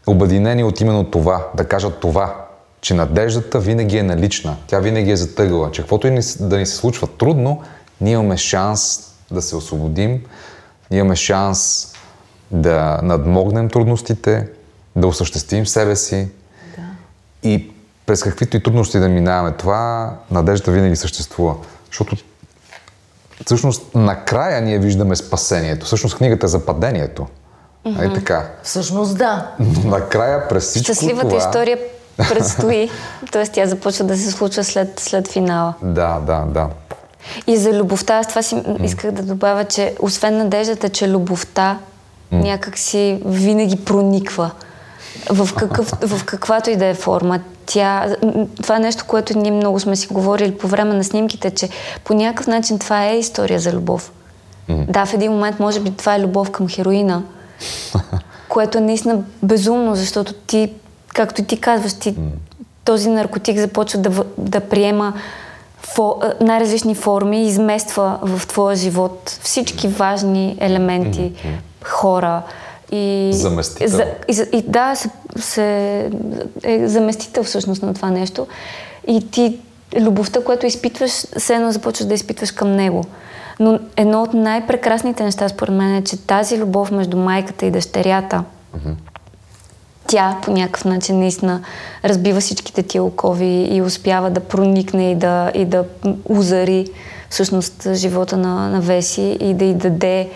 обединени 0.07 0.63
от 0.63 0.81
именно 0.81 1.11
това, 1.11 1.47
да 1.55 1.63
кажат 1.65 1.99
това, 1.99 2.45
че 2.81 2.93
надеждата 2.93 3.59
винаги 3.59 3.97
е 3.97 4.03
налична, 4.03 4.55
тя 4.67 4.79
винаги 4.79 5.11
е 5.11 5.17
затъгала, 5.17 5.71
че 5.71 5.81
каквото 5.81 6.07
и 6.07 6.19
да 6.39 6.57
ни 6.57 6.65
се 6.65 6.75
случва 6.75 7.07
трудно, 7.07 7.63
ние 8.01 8.13
имаме 8.13 8.37
шанс 8.37 8.99
да 9.31 9.41
се 9.41 9.55
освободим, 9.55 10.23
ние 10.91 10.99
имаме 10.99 11.15
шанс 11.15 11.87
да 12.51 12.99
надмогнем 13.03 13.69
трудностите, 13.69 14.47
да 14.95 15.07
осъществим 15.07 15.67
себе 15.67 15.95
си 15.95 16.27
и 17.43 17.71
през 18.05 18.23
каквито 18.23 18.57
и 18.57 18.63
трудности 18.63 18.99
да 18.99 19.09
минаваме 19.09 19.51
това, 19.51 20.13
надеждата 20.31 20.71
винаги 20.71 20.95
съществува. 20.95 21.55
Защото 21.87 22.15
всъщност 23.45 23.95
накрая 23.95 24.61
ние 24.61 24.79
виждаме 24.79 25.15
спасението. 25.15 25.85
Всъщност 25.85 26.17
книгата 26.17 26.45
е 26.45 26.49
за 26.49 26.65
падението. 26.65 27.27
Нали 27.85 28.13
така? 28.13 28.49
Всъщност 28.63 29.17
да. 29.17 29.51
Но 29.59 29.89
накрая 29.89 30.47
през 30.47 30.63
всичко 30.63 30.93
Щастливата 30.93 31.29
това... 31.29 31.37
история 31.37 31.77
предстои, 32.29 32.89
т.е. 33.31 33.47
тя 33.47 33.65
започва 33.65 34.05
да 34.05 34.17
се 34.17 34.31
случва 34.31 34.63
след, 34.63 34.99
след 34.99 35.31
финала. 35.31 35.73
Да, 35.81 36.19
да, 36.19 36.45
да. 36.47 36.69
И 37.47 37.57
за 37.57 37.73
любовта, 37.73 38.17
аз 38.17 38.27
това 38.27 38.41
си 38.41 38.63
исках 38.83 39.11
да 39.11 39.23
добавя, 39.23 39.65
че 39.65 39.95
освен 39.99 40.37
надеждата, 40.37 40.89
че 40.89 41.09
любовта 41.09 41.77
някак 42.31 42.77
си 42.77 43.21
винаги 43.25 43.75
прониква 43.85 44.51
в, 45.29 45.49
какъв, 45.55 45.93
в 46.01 46.25
каквато 46.25 46.69
и 46.69 46.75
да 46.75 46.85
е 46.85 46.93
форма. 46.93 47.39
Тя, 47.65 48.15
това 48.61 48.75
е 48.75 48.79
нещо, 48.79 49.05
което 49.07 49.39
ние 49.39 49.51
много 49.51 49.79
сме 49.79 49.95
си 49.95 50.07
говорили 50.07 50.57
по 50.57 50.67
време 50.67 50.93
на 50.93 51.03
снимките, 51.03 51.51
че 51.51 51.69
по 52.03 52.13
някакъв 52.13 52.47
начин 52.47 52.79
това 52.79 53.05
е 53.05 53.19
история 53.19 53.59
за 53.59 53.73
любов. 53.73 54.11
Да, 54.69 55.05
в 55.05 55.13
един 55.13 55.31
момент 55.31 55.59
може 55.59 55.79
би 55.79 55.91
това 55.91 56.15
е 56.15 56.19
любов 56.19 56.51
към 56.51 56.69
хероина, 56.69 57.23
което 58.49 58.77
е 58.77 58.81
наистина 58.81 59.21
безумно, 59.43 59.95
защото 59.95 60.33
ти, 60.33 60.73
както 61.13 61.43
ти 61.43 61.61
казваш, 61.61 61.93
ти, 61.93 62.15
този 62.85 63.09
наркотик 63.09 63.59
започва 63.59 63.99
да, 63.99 64.23
да 64.37 64.59
приема 64.59 65.13
фо, 65.77 66.21
най-различни 66.41 66.95
форми 66.95 67.47
измества 67.47 68.19
в 68.21 68.47
твоя 68.47 68.75
живот 68.75 69.39
всички 69.41 69.87
важни 69.87 70.57
елементи, 70.59 71.33
хора. 71.83 72.41
И, 72.91 73.29
Заместител. 73.33 73.87
За, 73.87 74.03
и, 74.27 74.57
и 74.57 74.61
да, 74.61 74.95
се, 74.95 75.09
се, 75.39 76.09
е 76.63 76.87
заместител 76.87 77.43
всъщност 77.43 77.83
на 77.83 77.93
това 77.93 78.09
нещо. 78.09 78.47
И 79.07 79.31
ти, 79.31 79.59
любовта, 79.99 80.43
която 80.43 80.65
изпитваш, 80.65 81.11
все 81.37 81.55
едно 81.55 81.71
започваш 81.71 82.07
да 82.07 82.13
изпитваш 82.13 82.51
към 82.51 82.75
него. 82.75 83.03
Но 83.59 83.79
едно 83.97 84.23
от 84.23 84.33
най-прекрасните 84.33 85.23
неща, 85.23 85.49
според 85.49 85.75
мен, 85.75 85.95
е, 85.95 86.03
че 86.03 86.17
тази 86.17 86.57
любов 86.57 86.91
между 86.91 87.17
майката 87.17 87.65
и 87.65 87.71
дъщерята, 87.71 88.43
тя 90.09 90.37
по 90.41 90.51
някакъв 90.51 90.85
начин 90.85 91.19
наистина 91.19 91.61
разбива 92.05 92.39
всичките 92.39 92.83
тия 92.83 93.03
окови 93.03 93.67
и 93.71 93.81
успява 93.81 94.29
да 94.29 94.39
проникне 94.39 95.11
и 95.11 95.15
да, 95.15 95.51
и 95.53 95.65
да 95.65 95.85
узари 96.25 96.87
всъщност 97.29 97.87
живота 97.93 98.37
на, 98.37 98.69
на 98.69 98.81
Веси 98.81 99.37
и 99.39 99.53
да 99.53 99.65
й 99.65 99.73
даде 99.73 100.29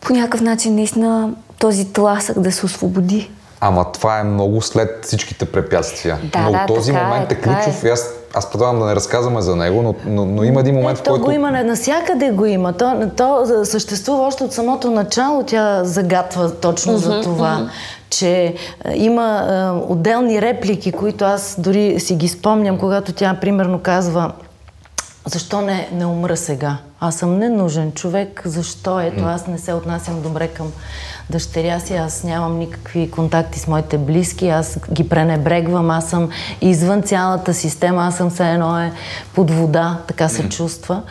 по 0.00 0.12
някакъв 0.12 0.40
начин 0.40 0.74
наистина 0.74 1.30
този 1.58 1.92
тласък 1.92 2.40
да 2.40 2.52
се 2.52 2.66
освободи. 2.66 3.30
Ама 3.60 3.92
това 3.92 4.20
е 4.20 4.24
много 4.24 4.62
след 4.62 5.04
всичките 5.04 5.44
препятствия. 5.44 6.18
Да, 6.32 6.38
но 6.40 6.52
да, 6.52 6.66
този 6.66 6.90
е, 6.90 6.94
момент 6.94 7.32
е, 7.32 7.34
е. 7.34 7.40
ключов 7.40 7.84
и 7.84 7.88
аз, 7.88 8.08
аз 8.34 8.50
предлагам 8.50 8.78
да 8.78 8.86
не 8.86 8.94
разказваме 8.94 9.40
за 9.40 9.56
него, 9.56 9.82
но, 9.82 9.94
но, 10.06 10.24
но 10.24 10.44
има 10.44 10.60
един 10.60 10.74
момент, 10.74 10.98
Е, 10.98 11.00
в 11.00 11.04
то 11.04 11.10
който... 11.10 11.24
го 11.24 11.30
има, 11.30 11.50
насякъде 11.50 12.30
го 12.30 12.46
има. 12.46 12.72
То, 12.72 13.10
то 13.16 13.46
съществува 13.64 14.26
още 14.26 14.44
от 14.44 14.52
самото 14.52 14.90
начало. 14.90 15.42
Тя 15.42 15.84
загатва 15.84 16.50
точно 16.54 16.98
за 16.98 17.20
това, 17.22 17.68
че 18.10 18.30
е, 18.30 18.54
има 18.94 19.46
е, 19.48 19.92
отделни 19.92 20.42
реплики, 20.42 20.92
които 20.92 21.24
аз 21.24 21.56
дори 21.58 22.00
си 22.00 22.14
ги 22.14 22.28
спомням, 22.28 22.78
когато 22.78 23.12
тя, 23.12 23.36
примерно, 23.40 23.78
казва 23.78 24.32
защо 25.30 25.60
не, 25.60 25.88
не 25.92 26.06
умра 26.06 26.36
сега? 26.36 26.76
Аз 27.00 27.14
съм 27.14 27.38
ненужен 27.38 27.92
човек. 27.92 28.42
Защо? 28.44 29.00
Ето, 29.00 29.24
аз 29.24 29.46
не 29.46 29.58
се 29.58 29.72
отнасям 29.72 30.22
добре 30.22 30.48
към 30.48 30.72
дъщеря 31.30 31.80
си, 31.80 31.94
аз 31.94 32.24
нямам 32.24 32.58
никакви 32.58 33.10
контакти 33.10 33.58
с 33.58 33.66
моите 33.66 33.98
близки, 33.98 34.48
аз 34.48 34.78
ги 34.92 35.08
пренебрегвам, 35.08 35.90
аз 35.90 36.08
съм 36.08 36.28
извън 36.60 37.02
цялата 37.02 37.54
система, 37.54 38.06
аз 38.06 38.16
съм 38.16 38.30
все 38.30 38.50
едно 38.50 38.78
е 38.78 38.92
под 39.34 39.50
вода, 39.50 39.98
така 40.06 40.28
се 40.28 40.48
чувства. 40.48 41.02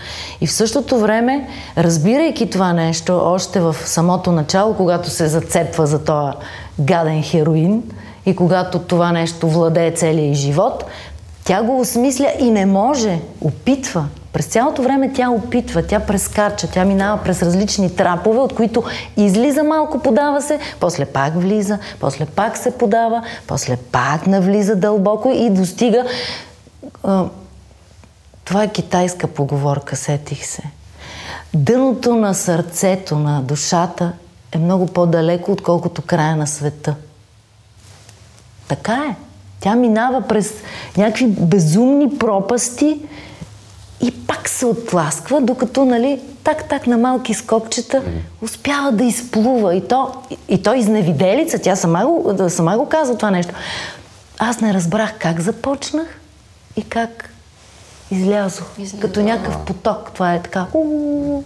И 0.42 0.48
в 0.48 0.52
същото 0.52 1.00
време, 1.00 1.48
разбирайки 1.78 2.50
това 2.50 2.74
нещо, 2.74 3.22
още 3.24 3.60
в 3.60 3.76
самото 3.86 4.32
начало, 4.32 4.74
когато 4.76 5.10
се 5.10 5.28
зацепва 5.28 5.88
за 5.88 6.04
този 6.04 6.38
гаден 6.80 7.24
хероин 7.24 7.84
и 8.26 8.36
когато 8.36 8.80
това 8.80 9.12
нещо 9.12 9.48
владее 9.48 9.92
целия 9.94 10.34
живот, 10.34 10.84
тя 11.50 11.64
го 11.64 11.80
осмисля 11.80 12.34
и 12.40 12.52
не 12.52 12.66
може, 12.66 13.20
опитва. 13.42 14.06
През 14.34 14.46
цялото 14.46 14.82
време 14.84 15.14
тя 15.14 15.30
опитва, 15.30 15.88
тя 15.88 16.00
прескача, 16.00 16.68
тя 16.68 16.86
минава 16.86 17.24
през 17.24 17.42
различни 17.42 17.96
трапове, 17.96 18.40
от 18.40 18.56
които 18.56 18.84
излиза 19.18 19.64
малко, 19.64 20.00
подава 20.00 20.42
се, 20.42 20.60
после 20.80 21.06
пак 21.06 21.34
влиза, 21.34 21.80
после 22.00 22.26
пак 22.26 22.58
се 22.58 22.78
подава, 22.78 23.24
после 23.48 23.78
пак 23.78 24.28
навлиза 24.28 24.76
дълбоко 24.76 25.32
и 25.36 25.50
достига. 25.50 26.06
Това 28.46 28.64
е 28.64 28.72
китайска 28.72 29.28
поговорка, 29.28 29.96
сетих 29.96 30.46
се. 30.46 30.64
Дъното 31.54 32.16
на 32.16 32.34
сърцето, 32.34 33.16
на 33.16 33.42
душата 33.42 34.14
е 34.52 34.58
много 34.58 34.86
по-далеко, 34.86 35.52
отколкото 35.52 36.02
края 36.02 36.36
на 36.36 36.48
света. 36.48 36.96
Така 38.68 39.06
е. 39.10 39.29
Тя 39.60 39.76
минава 39.76 40.22
през 40.22 40.54
някакви 40.98 41.26
безумни 41.28 42.18
пропасти 42.18 43.00
и 44.02 44.12
пак 44.28 44.50
се 44.50 44.66
отласква, 44.66 45.42
докато, 45.42 45.86
нали, 45.86 46.22
так-так 46.44 46.88
на 46.88 46.98
малки 46.98 47.34
скокчета 47.34 48.02
успява 48.42 48.92
да 48.92 49.04
изплува. 49.04 49.76
И 49.76 49.88
то, 49.88 50.12
и, 50.30 50.38
и 50.50 50.64
то 50.64 50.74
изневиделица, 50.74 51.60
тя 51.60 51.76
сама 51.76 52.06
го, 52.06 52.50
сама 52.50 52.78
го 52.78 52.86
казва 52.86 53.16
това 53.18 53.32
нещо. 53.32 53.54
Аз 54.40 54.62
не 54.62 54.74
разбрах 54.74 55.14
как 55.20 55.40
започнах 55.40 56.20
и 56.76 56.84
как 56.84 57.30
излязох. 58.12 58.68
Излязох. 58.78 59.00
Като 59.02 59.22
някакъв 59.22 59.58
поток. 59.66 60.12
Това 60.14 60.34
е 60.34 60.42
така. 60.42 60.66
у-у-у. 60.74 61.44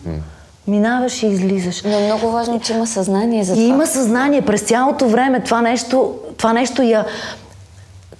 Минаваш 0.67 1.23
и 1.23 1.28
излизаш. 1.28 1.84
Но 1.84 1.99
е 1.99 2.06
много 2.06 2.32
важно, 2.32 2.60
че 2.60 2.73
има 2.73 2.88
съзнание 2.88 3.43
за 3.43 3.54
И 3.54 3.56
това. 3.56 3.67
има 3.67 3.88
съзнание 3.88 4.41
през 4.41 4.62
цялото 4.62 5.08
време. 5.10 5.43
Това 5.43 5.62
нещо, 5.62 6.15
това 6.38 6.54
нещо 6.54 6.82
я 6.82 7.06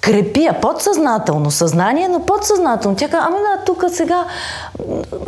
крепи, 0.04 0.48
а 0.52 0.54
подсъзнателно. 0.54 1.52
Съзнание, 1.52 2.08
но 2.08 2.20
подсъзнателно. 2.20 2.98
Тя 2.98 3.10
казва, 3.10 3.28
ами 3.28 3.38
да, 3.38 3.64
тук 3.66 3.84
сега 3.90 4.26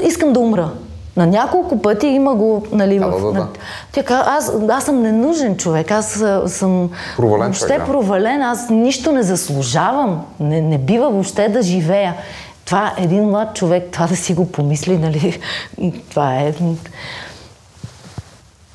искам 0.02 0.34
да 0.34 0.40
умра. 0.40 0.70
На 1.18 1.28
няколко 1.28 1.82
пъти 1.82 2.08
има 2.08 2.36
го, 2.36 2.66
нали, 2.72 3.00
Да, 3.00 3.08
в... 3.08 3.22
да, 3.22 3.32
да. 3.32 3.48
Тя 3.92 4.04
казва, 4.04 4.26
аз, 4.28 4.54
аз 4.70 4.84
съм 4.84 5.02
ненужен 5.02 5.58
човек, 5.58 5.92
аз 5.92 6.24
съм 6.48 6.90
Провален 7.18 7.46
въобще 7.46 7.66
човек, 7.66 7.80
да. 7.80 7.86
провален, 7.86 8.42
аз 8.42 8.70
нищо 8.70 9.12
не 9.12 9.24
заслужавам, 9.24 10.26
не, 10.40 10.62
не 10.62 10.78
бива 10.78 11.10
въобще 11.10 11.50
да 11.50 11.62
живея. 11.62 12.16
Това 12.66 12.94
един 12.98 13.30
млад 13.30 13.56
човек, 13.56 13.84
това 13.92 14.08
да 14.08 14.16
си 14.16 14.34
го 14.34 14.52
помисли, 14.52 14.98
нали, 14.98 15.40
това 16.10 16.36
е 16.36 16.54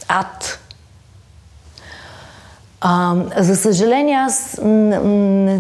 ад. 0.09 0.60
А, 2.81 3.15
за 3.37 3.57
съжаление, 3.57 4.15
аз 4.15 4.61
не, 4.65 4.99
не, 4.99 5.59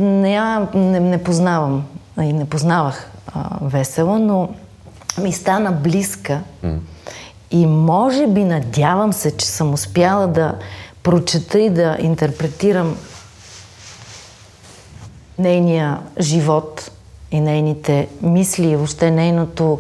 не, 0.74 1.00
не, 1.00 1.22
познавам 1.22 1.84
и 2.20 2.32
не 2.32 2.44
познавах 2.44 3.10
а, 3.34 3.58
Весела, 3.62 4.18
но 4.18 4.48
ми 5.22 5.32
стана 5.32 5.72
близка. 5.72 6.40
Mm. 6.64 6.78
И 7.50 7.66
може 7.66 8.26
би, 8.26 8.44
надявам 8.44 9.12
се, 9.12 9.36
че 9.36 9.46
съм 9.46 9.74
успяла 9.74 10.26
да 10.26 10.54
прочета 11.02 11.60
и 11.60 11.70
да 11.70 11.96
интерпретирам 12.00 12.96
нейния 15.38 15.98
живот 16.20 16.90
и 17.30 17.40
нейните 17.40 18.08
мисли 18.22 18.68
и 18.68 18.76
въобще 18.76 19.10
нейното 19.10 19.78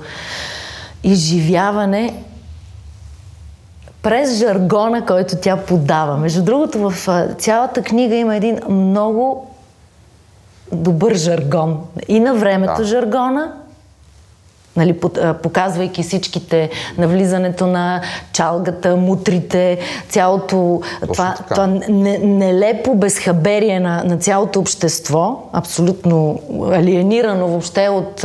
изживяване 1.02 2.22
през 4.02 4.38
жаргона, 4.38 5.06
който 5.06 5.36
тя 5.36 5.56
подава. 5.56 6.16
Между 6.16 6.44
другото, 6.44 6.90
в 6.90 7.08
цялата 7.38 7.82
книга 7.82 8.14
има 8.14 8.36
един 8.36 8.58
много 8.68 9.50
добър 10.72 11.14
жаргон. 11.14 11.80
И 12.08 12.20
на 12.20 12.34
времето 12.34 12.76
да. 12.76 12.84
жаргона, 12.84 13.52
нали, 14.76 15.00
показвайки 15.42 16.02
всичките 16.02 16.70
навлизането 16.98 17.66
на 17.66 18.00
чалгата, 18.32 18.96
мутрите, 18.96 19.78
цялото 20.08 20.80
това, 21.12 21.34
това 21.48 21.66
нелепо 21.66 22.94
безхаберие 22.94 23.80
на, 23.80 24.04
на 24.04 24.18
цялото 24.18 24.60
общество, 24.60 25.42
абсолютно 25.52 26.40
алиенирано 26.72 27.48
въобще 27.48 27.88
от, 27.88 28.24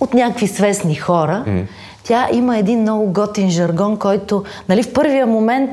от 0.00 0.14
някакви 0.14 0.48
свестни 0.48 0.94
хора. 0.94 1.44
Mm. 1.46 1.66
Тя 2.08 2.28
има 2.32 2.58
един 2.58 2.80
много 2.80 3.12
готин 3.12 3.50
жаргон, 3.50 3.96
който 3.96 4.44
нали, 4.68 4.82
в 4.82 4.92
първия 4.92 5.26
момент, 5.26 5.70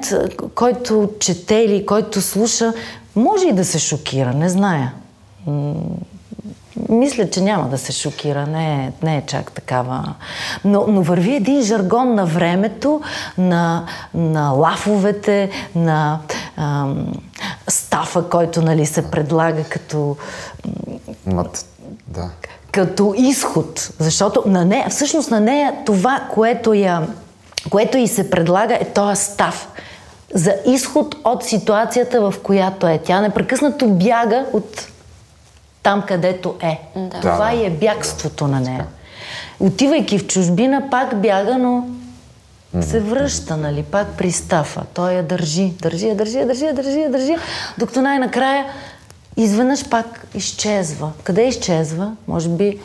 който 0.56 1.10
чете 1.19 1.56
или 1.56 1.86
който 1.86 2.21
слуша, 2.21 2.74
може 3.15 3.48
и 3.48 3.54
да 3.54 3.65
се 3.65 3.80
шокира, 3.80 4.34
не 4.34 4.50
зная. 4.50 4.93
Мисля, 6.89 7.30
че 7.30 7.41
няма 7.41 7.69
да 7.69 7.78
се 7.78 7.91
шокира, 7.91 8.48
не 8.48 8.74
е, 8.74 8.91
не 9.06 9.17
е 9.17 9.26
чак 9.26 9.52
такава. 9.52 10.13
Но, 10.65 10.86
но 10.88 11.02
върви 11.02 11.36
един 11.36 11.62
жаргон 11.62 12.15
на 12.15 12.26
времето, 12.26 13.02
на, 13.38 13.86
на 14.13 14.50
лафовете, 14.50 15.50
на 15.76 16.19
ам, 16.58 17.13
стафа, 17.67 18.30
който 18.30 18.62
нали, 18.62 18.86
се 18.86 19.12
предлага 19.12 19.63
като... 19.63 20.17
Мат, 21.26 21.65
да. 22.08 22.30
Като 22.75 23.13
изход. 23.17 23.89
Защото 23.99 24.43
на 24.45 24.65
нея, 24.65 24.89
всъщност 24.89 25.31
на 25.31 25.39
нея 25.39 25.73
това, 25.85 26.27
което, 26.33 26.73
я, 26.73 27.07
което 27.69 27.97
и 27.97 28.07
се 28.07 28.29
предлага 28.29 28.75
е 28.75 28.85
този 28.85 29.21
став 29.21 29.67
за 30.33 30.53
изход 30.65 31.15
от 31.23 31.43
ситуацията, 31.43 32.21
в 32.21 32.33
която 32.43 32.88
е. 32.88 33.01
Тя 33.03 33.21
непрекъснато 33.21 33.88
бяга 33.88 34.45
от 34.53 34.88
там, 35.83 36.03
където 36.07 36.55
е. 36.61 36.81
Да. 36.95 37.19
Това 37.19 37.49
да, 37.49 37.55
и 37.55 37.65
е 37.65 37.69
бягството 37.69 38.45
да. 38.45 38.51
на 38.51 38.59
нея. 38.59 38.85
Отивайки 39.59 40.19
в 40.19 40.27
чужбина, 40.27 40.89
пак 40.91 41.21
бяга, 41.21 41.57
но 41.57 41.88
се 42.81 42.99
връща, 42.99 43.57
нали, 43.57 43.83
пак 43.83 44.07
пристафа. 44.07 44.83
Той 44.93 45.13
я 45.13 45.23
държи, 45.23 45.73
държи, 45.81 46.07
я 46.07 46.15
държи, 46.15 46.38
я 46.38 46.45
държи, 46.45 46.65
я 46.65 46.73
държи, 46.73 46.99
я 46.99 47.11
държи, 47.11 47.35
докато 47.77 48.01
най-накрая 48.01 48.65
изведнъж 49.38 49.89
пак 49.89 50.28
изчезва. 50.36 51.12
Къде 51.24 51.43
изчезва? 51.43 52.12
Може 52.28 52.50
би 52.50 52.80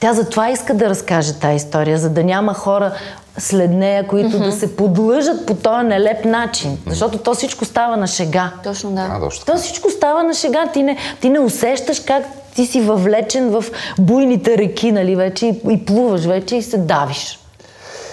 тя 0.00 0.12
затова 0.12 0.50
иска 0.50 0.74
да 0.74 0.88
разкаже 0.88 1.32
тази 1.32 1.56
история, 1.56 1.98
за 1.98 2.10
да 2.10 2.24
няма 2.24 2.54
хора 2.54 2.92
след 3.38 3.70
нея, 3.70 4.06
които 4.06 4.36
mm-hmm. 4.36 4.44
да 4.44 4.52
се 4.52 4.76
подлъжат 4.76 5.46
по 5.46 5.54
този 5.54 5.86
нелеп 5.86 6.24
начин. 6.24 6.78
Защото 6.86 7.18
то 7.18 7.34
всичко 7.34 7.64
става 7.64 7.96
на 7.96 8.06
шега. 8.06 8.52
Точно 8.64 8.90
да. 8.90 9.08
А, 9.10 9.20
точно. 9.20 9.44
То 9.46 9.56
всичко 9.56 9.90
става 9.90 10.22
на 10.22 10.34
шега. 10.34 10.66
Ти 10.72 10.82
не, 10.82 10.96
ти 11.20 11.28
не 11.28 11.38
усещаш 11.38 12.00
как 12.00 12.24
ти 12.54 12.66
си 12.66 12.80
въвлечен 12.80 13.50
в 13.50 13.64
буйните 13.98 14.58
реки, 14.58 14.92
нали, 14.92 15.16
вече 15.16 15.46
и, 15.46 15.60
и 15.70 15.84
плуваш 15.84 16.24
вече 16.24 16.56
и 16.56 16.62
се 16.62 16.78
давиш. 16.78 17.38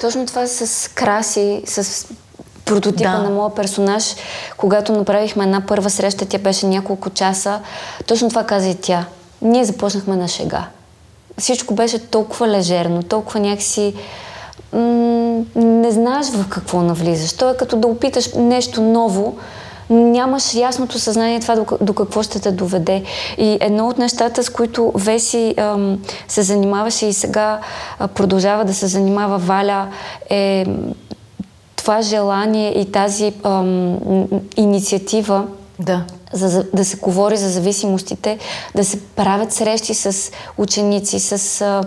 Точно 0.02 0.26
това 0.26 0.48
с 0.48 0.92
краси, 0.94 1.64
с 1.66 2.08
прототипа 2.66 3.12
да. 3.12 3.24
на 3.24 3.30
моя 3.30 3.56
персонаж. 3.56 4.16
Когато 4.58 4.92
направихме 4.92 5.44
една 5.44 5.62
първа 5.62 5.90
среща, 5.90 6.26
тя 6.26 6.38
беше 6.38 6.68
няколко 6.68 7.10
часа, 7.10 7.60
точно 8.08 8.30
това 8.30 8.44
каза 8.44 8.70
и 8.70 8.76
тя. 8.76 9.06
Ние 9.42 9.66
започнахме 9.66 10.16
на 10.16 10.28
шега. 10.28 10.66
Всичко 11.38 11.74
беше 11.74 12.00
толкова 12.00 12.48
лежерно, 12.48 13.04
толкова 13.04 13.40
някакси 13.40 13.94
м- 14.74 15.44
не 15.56 15.92
знаеш 15.92 16.28
в 16.30 16.50
какво 16.50 16.82
навлизаш. 16.82 17.34
То 17.34 17.50
е 17.50 17.58
като 17.58 17.78
да 17.78 17.88
опиташ 17.88 18.34
нещо 18.34 18.82
ново, 18.82 19.36
нямаш 19.90 20.54
ясното 20.54 21.00
съзнание 21.00 21.40
това 21.40 21.56
до, 21.56 21.66
до 21.82 21.94
какво 21.94 22.24
ще 22.24 22.40
те 22.40 22.52
доведе. 22.52 23.04
И 23.38 23.58
едно 23.62 23.88
от 23.88 23.98
нещата, 23.98 24.44
с 24.44 24.50
които 24.50 24.92
Веси 24.96 25.54
ам, 25.58 26.00
се 26.28 26.42
занимаваше 26.42 27.06
и 27.06 27.14
сега 27.14 27.60
а, 28.00 28.08
продължава 28.08 28.66
да 28.66 28.74
се 28.74 28.88
занимава 28.88 29.38
Валя, 29.38 29.88
е 30.30 30.66
това 31.86 32.02
желание 32.02 32.80
и 32.80 32.92
тази 32.92 33.34
ам, 33.44 34.00
инициатива 34.58 35.48
да. 35.80 36.04
За, 36.34 36.64
да 36.74 36.86
се 36.86 36.98
говори 36.98 37.38
за 37.38 37.50
зависимостите, 37.50 38.38
да 38.76 38.84
се 38.84 39.02
правят 39.02 39.54
срещи 39.54 39.94
с 39.94 40.32
ученици, 40.58 41.20
с 41.20 41.62
а, 41.62 41.84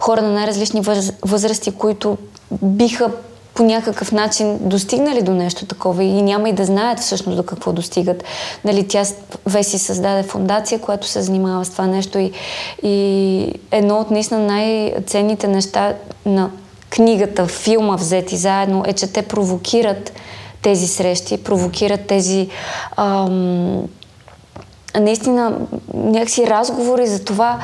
хора 0.00 0.22
на 0.22 0.32
най-различни 0.32 0.82
възрасти, 1.24 1.70
които 1.70 2.18
биха 2.62 3.10
по 3.54 3.62
някакъв 3.62 4.12
начин 4.12 4.58
достигнали 4.60 5.22
до 5.22 5.34
нещо 5.34 5.66
такова 5.66 6.04
и 6.04 6.22
няма 6.22 6.48
и 6.48 6.52
да 6.52 6.64
знаят 6.64 7.00
всъщност 7.00 7.36
до 7.36 7.42
какво 7.42 7.72
достигат. 7.72 8.24
Нали, 8.64 8.88
тя 8.88 9.02
Веси 9.46 9.78
създаде 9.78 10.22
фундация, 10.22 10.80
която 10.80 11.06
се 11.06 11.22
занимава 11.22 11.64
с 11.64 11.70
това 11.70 11.86
нещо 11.86 12.18
и, 12.18 12.32
и 12.82 13.54
едно 13.70 14.00
от 14.00 14.10
наистина 14.10 14.40
най-ценните 14.40 15.48
неща 15.48 15.94
на 16.26 16.50
книгата, 16.90 17.46
филма 17.46 17.96
взети 17.96 18.36
заедно 18.36 18.84
е, 18.86 18.92
че 18.92 19.06
те 19.06 19.22
провокират 19.22 20.12
тези 20.62 20.86
срещи, 20.86 21.44
провокират 21.44 22.06
тези 22.06 22.48
ам, 22.96 23.82
наистина 25.00 25.58
някакси 25.94 26.46
разговори 26.46 27.06
за 27.06 27.24
това, 27.24 27.58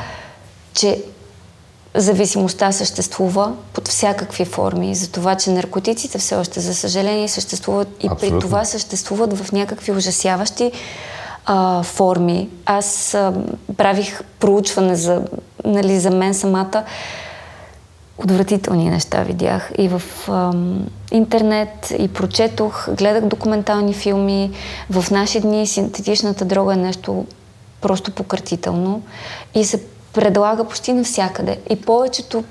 че 0.73 1.03
зависимостта 1.95 2.71
съществува 2.71 3.53
под 3.73 3.87
всякакви 3.87 4.45
форми. 4.45 4.95
За 4.95 5.11
това, 5.11 5.35
че 5.35 5.49
наркотиците 5.49 6.17
все 6.17 6.35
още, 6.35 6.59
за 6.59 6.75
съжаление, 6.75 7.27
съществуват 7.27 7.87
и 8.03 8.07
Абсолютно. 8.07 8.39
при 8.39 8.47
това 8.47 8.65
съществуват 8.65 9.37
в 9.37 9.51
някакви 9.51 9.91
ужасяващи 9.91 10.71
а, 11.45 11.83
форми. 11.83 12.49
Аз 12.65 13.13
а, 13.13 13.33
правих 13.77 14.21
проучване 14.39 14.95
за, 14.95 15.21
нали, 15.65 15.99
за 15.99 16.11
мен 16.11 16.33
самата. 16.33 16.83
Отвратителни 18.17 18.89
неща 18.89 19.23
видях 19.23 19.71
и 19.77 19.87
в 19.87 20.01
а, 20.27 20.53
интернет, 21.11 21.93
и 21.97 22.07
прочетох, 22.07 22.89
гледах 22.93 23.23
документални 23.23 23.93
филми. 23.93 24.51
В 24.89 25.11
наши 25.11 25.39
дни 25.39 25.67
синтетичната 25.67 26.45
дрога 26.45 26.73
е 26.73 26.77
нещо 26.77 27.25
просто 27.81 28.11
пократително 28.11 29.01
и 29.55 29.63
се 29.63 29.83
предлага 30.13 30.63
почти 30.63 30.93
навсякъде. 30.93 31.59
И 31.69 31.81
повечето 31.81 32.43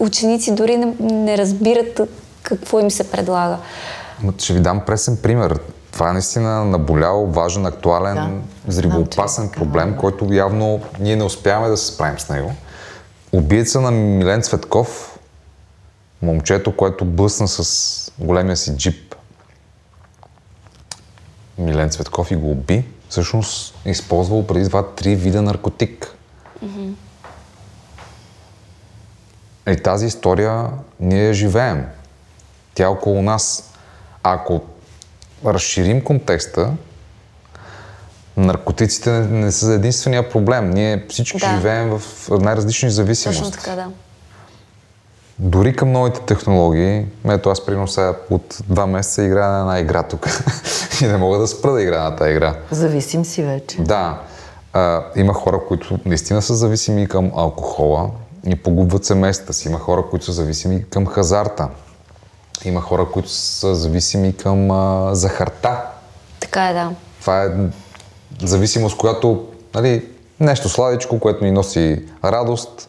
ученици 0.00 0.54
дори 0.54 0.76
не, 0.76 0.94
не 1.00 1.38
разбират 1.38 2.00
какво 2.42 2.80
им 2.80 2.90
се 2.90 3.10
предлага. 3.10 3.58
Ще 4.38 4.52
ви 4.52 4.60
дам 4.60 4.80
пресен 4.86 5.18
пример. 5.22 5.60
Това 5.92 6.10
е 6.10 6.12
наистина 6.12 6.64
наболял, 6.64 7.26
важен, 7.26 7.66
актуален, 7.66 8.14
да, 8.14 8.72
зрибоопасен 8.72 9.44
знам, 9.44 9.54
проблем, 9.56 9.96
който 10.00 10.32
явно 10.32 10.80
ние 11.00 11.16
не 11.16 11.24
успяваме 11.24 11.68
да 11.68 11.76
се 11.76 11.86
справим 11.86 12.18
с 12.18 12.28
него. 12.28 12.52
Убийца 13.32 13.80
на 13.80 13.90
Милен 13.90 14.42
Цветков, 14.42 15.18
момчето, 16.22 16.76
което 16.76 17.04
блъсна 17.04 17.48
с 17.48 18.12
големия 18.18 18.56
си 18.56 18.76
джип 18.76 19.14
Милен 21.58 21.90
Цветков 21.90 22.30
и 22.30 22.36
го 22.36 22.50
уби, 22.50 22.84
всъщност 23.08 23.74
използвал 23.84 24.46
преди 24.46 24.66
това 24.66 24.86
три 24.86 25.16
вида 25.16 25.42
наркотик. 25.42 26.14
Mm-hmm. 26.64 26.92
И 29.68 29.70
е, 29.70 29.82
тази 29.82 30.06
история 30.06 30.66
ние 31.00 31.32
живеем. 31.32 31.86
Тя 32.74 32.84
е 32.84 32.86
около 32.86 33.22
нас. 33.22 33.72
Ако 34.22 34.62
разширим 35.44 36.04
контекста, 36.04 36.72
наркотиците 38.38 39.10
не, 39.10 39.26
не 39.26 39.52
са 39.52 39.72
единствения 39.72 40.28
проблем. 40.28 40.70
Ние 40.70 41.04
всички 41.08 41.38
да. 41.38 41.46
живеем 41.46 41.98
в 41.98 42.28
най-различни 42.30 42.90
зависимости. 42.90 43.42
Точно 43.42 43.62
така, 43.62 43.76
да. 43.76 43.86
Дори 45.38 45.76
към 45.76 45.92
новите 45.92 46.20
технологии, 46.20 47.06
ето 47.28 47.50
аз 47.50 47.66
примерно 47.66 47.88
сега 47.88 48.14
от 48.30 48.58
два 48.68 48.86
месеца 48.86 49.24
играя 49.24 49.52
на 49.52 49.58
една 49.60 49.78
игра 49.78 50.02
тук 50.02 50.28
и 51.02 51.06
не 51.06 51.16
мога 51.16 51.38
да 51.38 51.46
спра 51.46 51.72
да 51.72 51.82
играя 51.82 52.02
на 52.02 52.16
тази 52.16 52.30
игра. 52.30 52.54
Зависим 52.70 53.24
си 53.24 53.42
вече. 53.42 53.82
Да. 53.82 54.20
А, 54.72 55.02
има 55.16 55.34
хора, 55.34 55.60
които 55.68 55.98
наистина 56.04 56.42
са 56.42 56.54
зависими 56.54 57.08
към 57.08 57.32
алкохола, 57.36 58.10
и 58.46 58.56
погубват 58.56 59.04
семействата 59.04 59.52
си. 59.52 59.68
Има 59.68 59.78
хора, 59.78 60.04
които 60.10 60.24
са 60.24 60.32
зависими 60.32 60.84
към 60.90 61.06
хазарта. 61.06 61.68
Има 62.64 62.80
хора, 62.80 63.06
които 63.12 63.28
са 63.28 63.74
зависими 63.74 64.36
към 64.36 64.70
а, 64.70 65.14
захарта. 65.14 65.82
Така 66.40 66.68
е, 66.68 66.72
да. 66.72 66.90
това 67.20 67.42
е 67.42 67.48
зависимост, 68.42 68.96
която, 68.96 69.44
нали, 69.74 70.04
нещо 70.40 70.68
сладичко, 70.68 71.18
което 71.18 71.44
ни 71.44 71.50
носи 71.50 72.02
радост, 72.24 72.88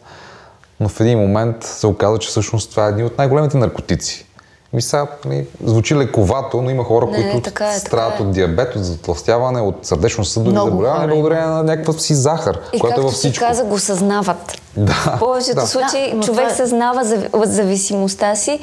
но 0.80 0.88
в 0.88 1.00
един 1.00 1.18
момент 1.18 1.64
се 1.64 1.86
оказа, 1.86 2.18
че 2.18 2.28
всъщност 2.28 2.70
това 2.70 2.86
е 2.86 2.90
един 2.90 3.06
от 3.06 3.18
най-големите 3.18 3.56
наркотици. 3.56 4.26
Ми 4.72 4.82
сега 4.82 5.06
нали, 5.24 5.46
звучи 5.64 5.96
лековато, 5.96 6.62
но 6.62 6.70
има 6.70 6.84
хора, 6.84 7.06
Не, 7.06 7.12
които 7.22 7.40
така 7.40 7.66
е, 7.66 7.72
страдат 7.72 8.10
така 8.10 8.24
е. 8.24 8.26
от 8.26 8.32
диабет, 8.32 8.76
от 8.76 8.84
затластяване, 8.84 9.60
от 9.60 9.76
сърдечно-съдови 9.82 10.56
заболявания, 10.56 11.08
благодарение 11.08 11.46
на 11.46 11.62
някаква 11.62 11.92
си 11.92 12.14
захар, 12.14 12.58
И 12.72 12.80
която 12.80 13.00
е 13.00 13.02
във 13.02 13.10
както 13.10 13.20
ти 13.20 13.28
всичко. 13.28 13.44
каза, 13.44 13.64
го 13.64 13.78
съзнават. 13.78 14.60
Да, 14.76 14.92
В 14.92 15.18
повечето 15.18 15.54
да. 15.54 15.66
случаи 15.66 16.12
Да, 16.14 16.20
човек 16.20 16.38
това 16.38 16.52
е- 16.52 16.56
съзнава 16.56 17.04
зав- 17.04 17.28
зависимостта 17.44 18.36
си 18.36 18.60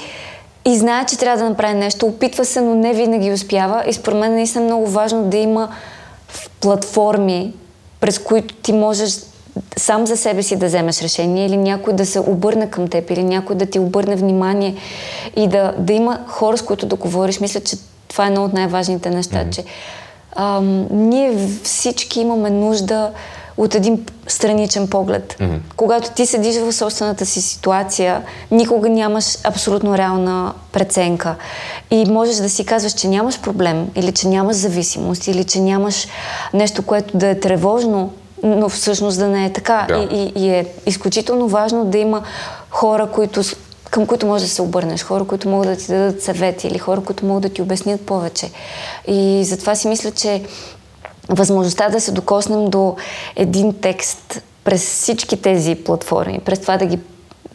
и 0.65 0.77
знае, 0.77 1.05
че 1.05 1.17
трябва 1.17 1.37
да 1.37 1.49
направи 1.49 1.73
нещо. 1.73 2.05
Опитва 2.05 2.45
се, 2.45 2.61
но 2.61 2.75
не 2.75 2.93
винаги 2.93 3.31
успява. 3.31 3.83
И 3.87 3.93
според 3.93 4.17
мен 4.17 4.33
наистина 4.33 4.63
е 4.63 4.67
много 4.67 4.87
важно 4.87 5.23
да 5.23 5.37
има 5.37 5.69
платформи, 6.59 7.53
през 7.99 8.19
които 8.19 8.55
ти 8.55 8.73
можеш 8.73 9.19
сам 9.77 10.07
за 10.07 10.17
себе 10.17 10.43
си 10.43 10.55
да 10.55 10.65
вземеш 10.65 11.01
решение 11.01 11.45
или 11.45 11.57
някой 11.57 11.93
да 11.93 12.05
се 12.05 12.19
обърне 12.19 12.69
към 12.69 12.87
теб 12.87 13.11
или 13.11 13.23
някой 13.23 13.55
да 13.55 13.65
ти 13.65 13.79
обърне 13.79 14.15
внимание 14.15 14.75
и 15.35 15.47
да, 15.47 15.73
да 15.77 15.93
има 15.93 16.19
хора, 16.27 16.57
с 16.57 16.61
които 16.61 16.85
да 16.85 16.95
говориш. 16.95 17.39
Мисля, 17.39 17.59
че 17.59 17.77
това 18.07 18.25
е 18.25 18.27
едно 18.27 18.43
от 18.43 18.53
най-важните 18.53 19.09
неща, 19.09 19.49
че 19.49 19.63
ам, 20.35 20.87
ние 20.91 21.49
всички 21.63 22.19
имаме 22.19 22.49
нужда 22.49 23.11
от 23.57 23.75
един 23.75 24.05
страничен 24.27 24.87
поглед. 24.87 25.35
Mm-hmm. 25.39 25.59
Когато 25.75 26.11
ти 26.11 26.25
седиш 26.25 26.55
в 26.55 26.73
собствената 26.73 27.25
си 27.25 27.41
ситуация, 27.41 28.23
никога 28.51 28.89
нямаш 28.89 29.37
абсолютно 29.43 29.97
реална 29.97 30.53
преценка. 30.71 31.35
И 31.91 32.05
можеш 32.05 32.35
да 32.35 32.49
си 32.49 32.65
казваш, 32.65 32.93
че 32.93 33.07
нямаш 33.07 33.41
проблем, 33.41 33.87
или 33.95 34.11
че 34.11 34.27
нямаш 34.27 34.55
зависимост, 34.55 35.27
или 35.27 35.43
че 35.43 35.59
нямаш 35.59 36.07
нещо, 36.53 36.81
което 36.81 37.17
да 37.17 37.27
е 37.27 37.39
тревожно, 37.39 38.13
но 38.43 38.69
всъщност 38.69 39.19
да 39.19 39.27
не 39.27 39.45
е 39.45 39.53
така. 39.53 39.85
Да. 39.87 40.07
И, 40.11 40.31
и, 40.35 40.45
и 40.45 40.49
е 40.49 40.65
изключително 40.85 41.47
важно 41.47 41.85
да 41.85 41.97
има 41.97 42.21
хора, 42.69 43.07
които, 43.11 43.41
към 43.91 44.05
които 44.05 44.25
можеш 44.25 44.47
да 44.47 44.53
се 44.53 44.61
обърнеш, 44.61 45.03
хора, 45.03 45.23
които 45.23 45.49
могат 45.49 45.67
да 45.67 45.77
ти 45.77 45.87
дадат 45.87 46.23
съвети 46.23 46.67
или 46.67 46.77
хора, 46.77 47.01
които 47.01 47.25
могат 47.25 47.43
да 47.43 47.49
ти 47.49 47.61
обяснят 47.61 48.01
повече. 48.01 48.49
И 49.07 49.43
затова 49.45 49.75
си 49.75 49.87
мисля, 49.87 50.11
че 50.11 50.43
възможността 51.29 51.89
да 51.89 52.01
се 52.01 52.11
докоснем 52.11 52.69
до 52.69 52.95
един 53.35 53.73
текст 53.73 54.41
през 54.63 54.81
всички 54.83 55.41
тези 55.41 55.75
платформи, 55.75 56.39
през 56.39 56.59
това 56.59 56.77
да 56.77 56.85
ги, 56.85 56.99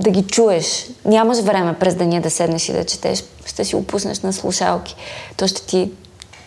да 0.00 0.10
ги 0.10 0.22
чуеш. 0.22 0.86
Нямаш 1.04 1.38
време 1.38 1.74
през 1.74 1.94
деня 1.94 2.20
да 2.20 2.30
седнеш 2.30 2.68
и 2.68 2.72
да 2.72 2.84
четеш, 2.84 3.24
ще 3.46 3.64
си 3.64 3.76
опуснеш 3.76 4.20
на 4.20 4.32
слушалки. 4.32 4.96
То 5.36 5.46
ще 5.48 5.66
ти 5.66 5.90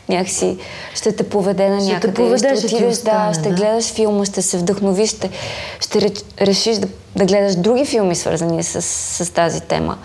някакси 0.09 0.57
ще 0.95 1.11
те 1.11 1.29
поведе 1.29 1.69
на 1.69 1.79
Ще 1.79 1.88
те 1.88 1.93
някъде. 1.93 2.13
поведе, 2.13 2.38
ще 2.38 2.55
ще 2.57 2.67
ти 2.67 2.75
отидеш, 2.75 2.93
остане, 2.93 3.27
да, 3.27 3.33
ще 3.33 3.49
да. 3.49 3.55
гледаш 3.55 3.93
филма, 3.93 4.25
ще 4.25 4.41
се 4.41 4.57
вдъхновиш, 4.57 5.09
ще, 5.09 5.29
ще 5.79 6.11
решиш 6.41 6.77
да, 6.77 6.88
да 7.15 7.25
гледаш 7.25 7.55
други 7.55 7.85
филми, 7.85 8.15
свързани 8.15 8.63
с, 8.63 8.81
с 8.81 9.33
тази 9.33 9.61
тема. 9.61 9.97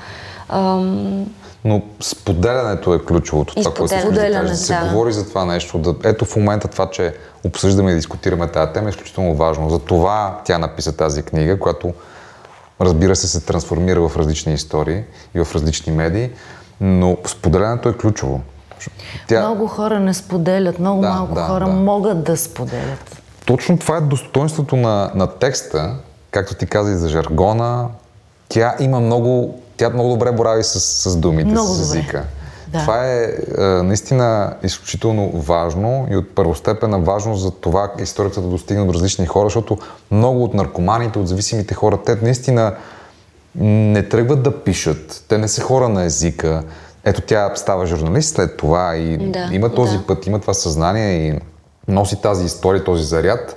Ам, 0.48 1.26
Но 1.64 1.82
споделянето 2.00 2.94
е 2.94 3.04
ключовото. 3.04 3.54
И 3.56 3.62
Това, 3.62 3.74
което 3.74 3.94
искаш 3.94 4.14
да. 4.14 4.42
Да 4.42 4.56
се 4.56 4.78
говори 4.82 5.12
за 5.12 5.28
това 5.28 5.44
нещо. 5.44 5.78
Да, 5.78 5.94
ето 6.04 6.24
в 6.24 6.36
момента 6.36 6.68
това, 6.68 6.90
че 6.90 7.14
обсъждаме 7.44 7.92
и 7.92 7.94
дискутираме 7.94 8.48
тази 8.48 8.72
тема 8.72 8.88
е 8.88 8.90
изключително 8.90 9.34
важно. 9.34 9.70
За 9.70 9.78
това 9.78 10.40
тя 10.44 10.58
написа 10.58 10.96
тази 10.96 11.22
книга, 11.22 11.58
която 11.58 11.92
разбира 12.80 13.16
се 13.16 13.28
се 13.28 13.40
трансформира 13.40 14.08
в 14.08 14.16
различни 14.16 14.52
истории 14.54 15.02
и 15.34 15.44
в 15.44 15.54
различни 15.54 15.92
медии, 15.92 16.30
но 16.80 17.16
споделянето 17.26 17.88
е 17.88 17.96
ключово. 17.96 18.40
Тя, 19.28 19.40
Много 19.40 19.66
хора 19.66 20.00
не 20.00 20.14
споделят, 20.14 20.78
много 20.78 21.02
Да, 21.02 21.08
малко 21.08 21.34
да, 21.34 21.42
хора 21.42 21.64
да. 21.64 21.72
могат 21.72 22.24
да 22.24 22.36
споделят. 22.36 23.22
Точно 23.46 23.78
това 23.78 23.96
е 23.96 24.00
достоинството 24.00 24.76
на, 24.76 25.10
на 25.14 25.26
текста, 25.26 25.94
както 26.30 26.54
ти 26.54 26.66
каза 26.66 26.92
и 26.92 26.94
за 26.94 27.08
жаргона. 27.08 27.88
Тя 28.48 28.76
има 28.80 29.00
много, 29.00 29.60
тя 29.80 29.90
много 29.90 30.10
добре 30.10 30.32
борави 30.32 30.64
с, 30.64 30.80
с 30.80 31.16
думите, 31.16 31.50
Много 31.50 31.68
с 31.68 31.86
добре. 31.86 31.98
езика. 31.98 32.24
Да. 32.68 32.78
Това 32.78 33.06
е, 33.06 33.34
е 33.58 33.62
наистина 33.62 34.54
изключително 34.62 35.30
важно 35.30 36.06
и 36.10 36.16
от 36.16 36.34
първостепенна 36.34 36.98
важност 36.98 37.42
за 37.42 37.50
това 37.50 37.92
историята 37.98 38.40
да 38.40 38.48
достигне 38.48 38.84
до 38.84 38.94
различни 38.94 39.26
хора, 39.26 39.46
защото 39.46 39.78
много 40.10 40.44
от 40.44 40.54
наркоманите, 40.54 41.18
от 41.18 41.28
зависимите 41.28 41.74
хора, 41.74 41.98
те 42.06 42.16
наистина 42.22 42.74
не 43.54 44.08
тръгват 44.08 44.42
да 44.42 44.64
пишат. 44.64 45.24
Те 45.28 45.38
не 45.38 45.48
са 45.48 45.62
хора 45.62 45.88
на 45.88 46.04
езика. 46.04 46.62
Ето 47.04 47.20
тя 47.20 47.52
става 47.54 47.86
журналист 47.86 48.34
след 48.34 48.56
това 48.56 48.96
и 48.96 49.18
Да, 49.30 49.48
има 49.52 49.74
този 49.74 49.98
да. 49.98 50.06
път, 50.06 50.26
има 50.26 50.38
това 50.38 50.54
съзнание 50.54 51.28
и 51.28 51.40
носи 51.88 52.22
тази 52.22 52.44
история, 52.44 52.84
този 52.84 53.04
заряд. 53.04 53.56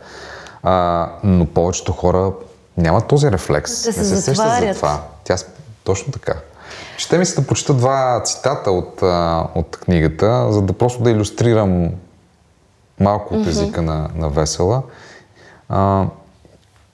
А, 0.63 1.09
но 1.23 1.45
повечето 1.45 1.91
хора 1.91 2.31
нямат 2.77 3.07
този 3.07 3.31
рефлекс. 3.31 3.83
Те 3.83 3.91
се 3.93 3.99
не 3.99 4.05
се 4.05 4.21
сещат 4.21 4.59
за 4.59 4.73
това. 4.75 5.01
Тя 5.23 5.37
точно 5.83 6.13
така. 6.13 6.33
Ще 6.97 7.17
ми 7.17 7.25
се 7.25 7.41
да 7.41 7.47
прочита 7.47 7.73
два 7.73 8.21
цитата 8.23 8.71
от, 8.71 9.01
от 9.55 9.77
книгата, 9.77 10.47
за 10.51 10.61
да 10.61 10.73
просто 10.73 11.03
да 11.03 11.11
иллюстрирам 11.11 11.89
малко 12.99 13.35
от 13.35 13.47
езика 13.47 13.81
на, 13.81 14.09
на 14.15 14.29
Весела. 14.29 14.81
А, 15.69 16.05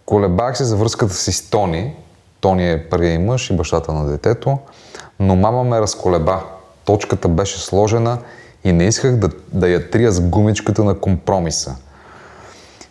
колебах 0.05 0.57
се 0.57 0.63
за 0.63 0.75
връзката 0.75 1.13
си 1.13 1.31
с 1.31 1.49
Тони. 1.49 1.95
Тони 2.41 2.71
е 2.71 2.89
първият 2.89 3.21
мъж 3.21 3.49
и 3.49 3.55
бащата 3.55 3.93
на 3.93 4.05
детето, 4.05 4.57
но 5.19 5.35
мама 5.35 5.63
ме 5.63 5.81
разколеба. 5.81 6.43
Точката 6.85 7.27
беше 7.27 7.59
сложена 7.59 8.17
и 8.63 8.71
не 8.71 8.83
исках 8.83 9.15
да, 9.15 9.29
да 9.53 9.69
я 9.69 9.89
трия 9.89 10.11
с 10.11 10.21
гумичката 10.21 10.83
на 10.83 10.99
компромиса. 10.99 11.75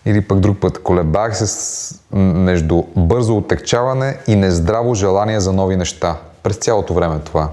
Или 0.07 0.21
пък 0.21 0.41
друг 0.41 0.59
път, 0.61 0.83
колебах 0.83 1.37
се 1.39 1.95
между 2.13 2.83
бързо 2.97 3.37
отекчаване 3.37 4.19
и 4.27 4.37
нездраво 4.37 4.95
желание 4.95 5.41
за 5.41 5.53
нови 5.53 5.77
неща. 5.77 6.17
През 6.43 6.57
цялото 6.57 6.95
време 6.95 7.19
това. 7.19 7.49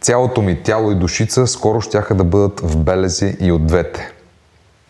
Цялото 0.00 0.42
ми 0.42 0.62
тяло 0.62 0.90
и 0.90 0.94
душица 0.94 1.46
скоро 1.46 1.80
щяха 1.80 2.14
да 2.14 2.24
бъдат 2.24 2.60
в 2.60 2.76
белези 2.76 3.36
и 3.40 3.52
от 3.52 3.66
двете. 3.66 4.12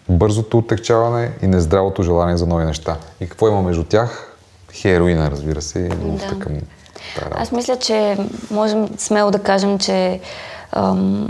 Бързото 0.08 0.58
отекчаване 0.58 1.30
и 1.42 1.46
нездравото 1.46 2.02
желание 2.02 2.36
за 2.36 2.46
нови 2.46 2.64
неща. 2.64 2.96
И 3.20 3.28
какво 3.28 3.48
има 3.48 3.62
между 3.62 3.84
тях? 3.84 4.36
Хероина, 4.72 5.30
разбира 5.30 5.62
се, 5.62 5.78
и 5.78 5.90
любовта 5.90 6.34
Да. 6.34 6.38
към 6.38 6.52
тази 6.52 7.20
работа. 7.20 7.36
Аз 7.42 7.52
мисля, 7.52 7.76
че 7.76 8.18
можем 8.50 8.88
смело 8.98 9.30
да 9.30 9.38
кажем, 9.38 9.78
че 9.78 10.20
ам, 10.72 11.28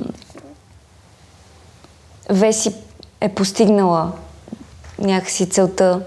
Веси 2.30 2.74
е 3.20 3.28
постигнала 3.28 4.12
някакси 5.02 5.48
целта 5.48 6.00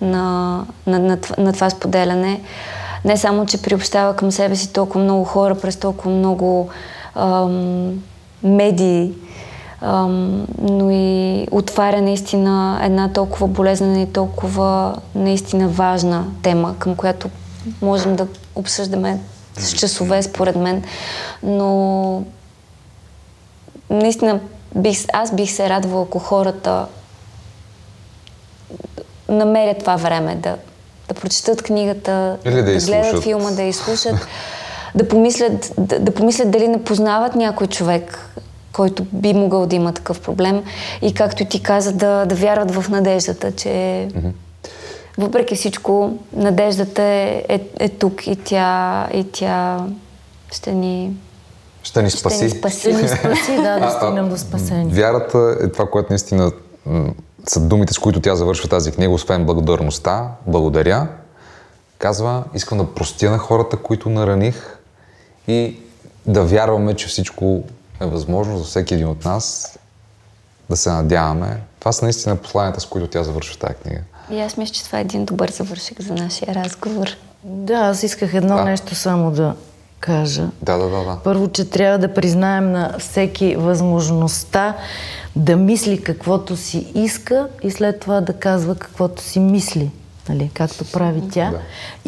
на, 0.00 0.66
на, 0.86 0.98
на, 0.98 1.18
на 1.38 1.52
това 1.52 1.70
споделяне. 1.70 2.40
Не 3.04 3.16
само, 3.16 3.46
че 3.46 3.62
приобщава 3.62 4.16
към 4.16 4.32
себе 4.32 4.56
си 4.56 4.72
толкова 4.72 5.04
много 5.04 5.24
хора 5.24 5.54
през 5.54 5.76
толкова 5.76 6.10
много 6.10 6.68
ам, 7.14 8.02
медии, 8.42 9.12
ам, 9.80 10.46
но 10.58 10.90
и 10.90 11.46
отваря 11.50 12.02
наистина 12.02 12.80
една 12.82 13.12
толкова 13.12 13.46
болезнена 13.46 14.00
и 14.00 14.12
толкова 14.12 14.96
наистина 15.14 15.68
важна 15.68 16.24
тема, 16.42 16.74
към 16.78 16.96
която 16.96 17.30
можем 17.82 18.16
да 18.16 18.26
обсъждаме 18.54 19.20
с 19.58 19.72
часове, 19.72 20.22
според 20.22 20.56
мен. 20.56 20.82
Но 21.42 22.22
наистина 23.90 24.40
бих, 24.76 24.98
аз 25.12 25.34
бих 25.34 25.50
се 25.50 25.68
радвала, 25.68 26.02
ако 26.02 26.18
хората 26.18 26.86
намерят 29.28 29.78
това 29.78 29.96
време 29.96 30.34
да, 30.34 30.56
да 31.08 31.14
прочетат 31.14 31.62
книгата, 31.62 32.36
Или 32.44 32.54
да 32.54 32.62
да 32.62 32.86
гледат 32.86 33.22
филма, 33.22 33.50
да 33.50 33.62
изслушат, 33.62 34.26
да 34.94 35.08
помислят, 35.08 35.72
да, 35.78 35.98
да 35.98 36.14
помислят 36.14 36.50
дали 36.50 36.68
не 36.68 36.84
познават 36.84 37.34
някой 37.34 37.66
човек, 37.66 38.28
който 38.72 39.06
би 39.12 39.32
могъл 39.32 39.66
да 39.66 39.76
има 39.76 39.92
такъв 39.92 40.20
проблем 40.20 40.62
и 41.02 41.14
както 41.14 41.44
ти 41.44 41.62
каза, 41.62 41.92
да, 41.92 42.26
да 42.26 42.34
вярват 42.34 42.70
в 42.70 42.88
надеждата, 42.88 43.52
че 43.52 44.08
въпреки 45.18 45.56
всичко, 45.56 46.18
надеждата 46.36 47.02
е, 47.02 47.44
е, 47.48 47.60
е 47.80 47.88
тук 47.88 48.26
и 48.26 48.36
тя, 48.36 49.08
и 49.14 49.24
тя 49.32 49.86
ще 50.52 50.72
ни, 50.72 51.12
Ще 51.82 52.02
ни 52.02 52.10
ще 52.10 52.18
спаси. 52.18 52.44
ни 52.44 52.50
спаси. 52.50 52.80
Ще 52.80 53.02
ни 53.02 53.08
спаси, 53.08 53.56
да, 53.56 53.78
да 53.78 53.90
стигнем 53.90 54.28
до 54.28 54.38
спасение. 54.38 54.94
Вярата 54.94 55.56
е 55.62 55.68
това, 55.68 55.90
което 55.90 56.06
наистина 56.10 56.52
са 57.48 57.60
думите, 57.60 57.92
с 57.94 57.98
които 57.98 58.20
тя 58.20 58.34
завършва 58.36 58.68
тази 58.68 58.92
книга, 58.92 59.12
освен 59.12 59.46
благодарността, 59.46 60.28
благодаря. 60.46 61.08
Казва, 61.98 62.44
искам 62.54 62.78
да 62.78 62.94
простя 62.94 63.30
на 63.30 63.38
хората, 63.38 63.76
които 63.76 64.10
нараних 64.10 64.78
и 65.48 65.76
да 66.26 66.44
вярваме, 66.44 66.94
че 66.94 67.06
всичко 67.06 67.62
е 68.00 68.06
възможно 68.06 68.58
за 68.58 68.64
всеки 68.64 68.94
един 68.94 69.08
от 69.08 69.24
нас, 69.24 69.78
да 70.70 70.76
се 70.76 70.90
надяваме. 70.90 71.60
Това 71.78 71.92
са 71.92 72.04
наистина 72.04 72.36
посланията, 72.36 72.80
с 72.80 72.86
които 72.86 73.08
тя 73.08 73.22
завършва 73.22 73.58
тази 73.58 73.74
книга. 73.74 74.00
И 74.30 74.40
аз 74.40 74.56
мисля, 74.56 74.74
че 74.74 74.84
това 74.84 74.98
е 74.98 75.00
един 75.00 75.24
добър 75.24 75.50
завършек 75.50 76.00
за 76.02 76.14
нашия 76.14 76.54
разговор. 76.54 77.08
Да, 77.44 77.74
аз 77.74 78.02
исках 78.02 78.34
едно 78.34 78.56
Да. 78.56 78.64
нещо 78.64 78.94
само 78.94 79.30
да, 79.30 79.54
кажа. 80.02 80.48
Да, 80.62 80.76
да, 80.76 80.88
да, 80.88 81.04
да. 81.04 81.18
Първо, 81.24 81.48
че 81.48 81.70
трябва 81.70 81.98
да 81.98 82.14
признаем 82.14 82.72
на 82.72 82.94
всеки 82.98 83.56
възможността 83.56 84.76
да 85.36 85.56
мисли 85.56 86.02
каквото 86.02 86.56
си 86.56 86.86
иска 86.94 87.48
и 87.62 87.70
след 87.70 88.00
това 88.00 88.20
да 88.20 88.32
казва 88.32 88.74
каквото 88.74 89.22
си 89.22 89.40
мисли. 89.40 89.90
Нали, 90.28 90.50
както 90.54 90.84
прави 90.92 91.22
тя. 91.32 91.50
Да. 91.50 91.60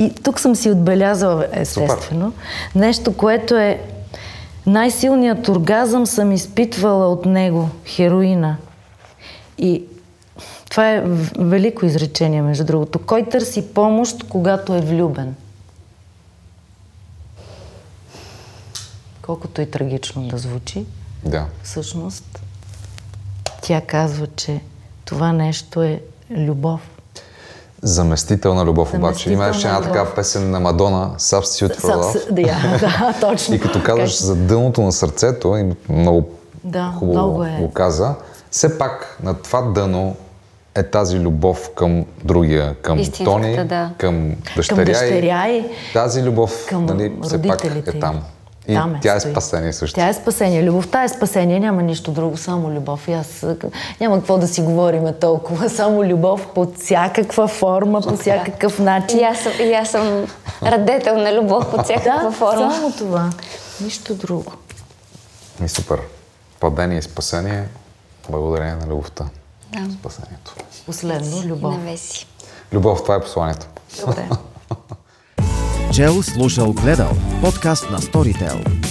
И 0.05 0.15
тук 0.15 0.41
съм 0.41 0.57
си 0.57 0.71
отбелязала, 0.71 1.47
естествено, 1.53 2.27
Супер. 2.27 2.81
нещо, 2.87 3.17
което 3.17 3.57
е 3.57 3.81
най-силният 4.67 5.49
оргазъм 5.49 6.07
съм 6.07 6.33
изпитвала 6.33 7.09
от 7.09 7.27
него, 7.27 7.69
хероина. 7.87 8.57
И 9.59 9.85
това 10.71 10.91
е 10.91 11.03
велико 11.39 11.87
изречение, 11.87 12.43
между 12.43 12.65
другото. 12.65 12.99
Кой 12.99 13.29
търси 13.29 13.69
помощ, 13.75 14.25
когато 14.29 14.75
е 14.75 14.81
влюбен? 14.81 15.35
Колкото 19.27 19.61
и 19.61 19.71
трагично 19.71 20.29
да 20.29 20.39
звучи, 20.39 20.85
Да. 21.25 21.47
всъщност 21.63 22.41
тя 23.63 23.81
казва, 23.81 24.27
че 24.37 24.61
това 25.05 25.33
нещо 25.33 25.83
е 25.83 26.01
любов. 26.31 26.81
Заместителна 27.83 28.65
любов 28.65 28.95
обаче. 28.95 29.33
Има 29.33 29.43
Заместителна 29.43 29.77
една 29.77 29.89
такава 29.89 30.15
песен 30.15 30.51
на 30.51 30.61
Мадона, 30.61 31.11
Substitute 31.19 31.81
for 31.81 31.95
Love. 31.95 32.31
Да, 32.31 32.79
да, 32.79 33.15
точно. 33.21 33.55
И 33.55 33.61
като 33.61 33.83
казваш 33.83 34.23
за 34.23 34.37
дъното 34.37 34.83
на 34.83 34.93
сърцето, 34.93 35.57
и 35.57 35.93
много 35.93 36.29
Да, 36.65 36.95
хубаво 36.99 37.13
много 37.13 37.45
е. 37.45 37.57
го 37.61 37.71
каза, 37.73 38.15
все 38.51 38.79
пак 38.79 39.19
на 39.23 39.35
това 39.35 39.63
дъно 39.63 40.17
е 40.75 40.83
тази 40.83 41.21
любов 41.21 41.71
към 41.77 42.05
другия, 42.25 42.75
към 42.75 42.99
Истинската, 42.99 43.31
Тони, 43.31 43.65
да. 43.65 43.91
към 43.99 44.35
дъщеря, 44.57 44.77
Към 44.77 44.85
дъщеря 44.85 45.49
и 45.49 45.65
Тази 45.93 46.23
любов, 46.23 46.67
към 46.69 46.87
нали, 46.87 47.13
все 47.23 47.43
пак 47.43 47.65
е 47.65 47.99
там. 48.01 48.23
И 48.69 48.75
Там 48.75 48.95
е, 48.95 49.01
тя 49.03 49.15
е 49.15 49.21
стои. 49.21 49.33
спасение 49.33 49.73
също. 49.73 49.95
Тя 49.95 50.09
е 50.09 50.15
спасение. 50.15 50.63
Любовта 50.63 51.05
е 51.05 51.09
спасение. 51.09 51.61
Няма 51.61 51.83
нищо 51.83 52.11
друго, 52.11 52.37
само 52.37 52.71
любов. 52.71 53.09
И 53.09 53.13
аз 53.13 53.43
а, 53.43 53.57
няма 54.01 54.17
какво 54.17 54.39
да 54.39 54.49
си 54.49 54.63
говориме 54.63 55.13
толкова. 55.13 55.69
Само 55.71 56.05
любов 56.05 56.49
под 56.49 56.79
всякаква 56.79 57.49
форма, 57.49 58.01
по 58.01 58.17
всякакъв 58.17 58.79
начин. 58.79 59.19
И 59.19 59.23
аз, 59.23 59.39
съм- 59.39 59.53
и 59.61 59.73
аз 59.73 59.89
съм 59.89 60.27
радетел 60.63 61.17
на 61.17 61.35
любов 61.35 61.71
под 61.71 61.83
всякаква 61.85 62.23
да, 62.23 62.31
форма. 62.31 62.73
само 62.73 62.93
това. 62.93 63.31
Нищо 63.81 64.15
друго. 64.15 64.53
И 65.65 65.69
супер. 65.69 66.01
Падение 66.61 66.99
и 66.99 67.03
спасение, 67.03 67.69
благодарение 68.31 68.75
на 68.77 68.87
любовта. 68.87 69.25
Да. 69.69 69.93
Спасението. 69.93 70.55
Последно, 70.87 71.43
любов. 71.43 71.75
на 71.75 71.81
Веси. 71.81 72.27
Любов, 72.73 73.03
това 73.03 73.15
е 73.15 73.21
посланието. 73.21 73.67
Добре. 74.01 74.29
Чел, 75.97 76.23
слушал, 76.23 76.73
гледал. 76.73 77.11
Подкаст 77.41 77.91
на 77.91 77.99
Storytel. 77.99 78.85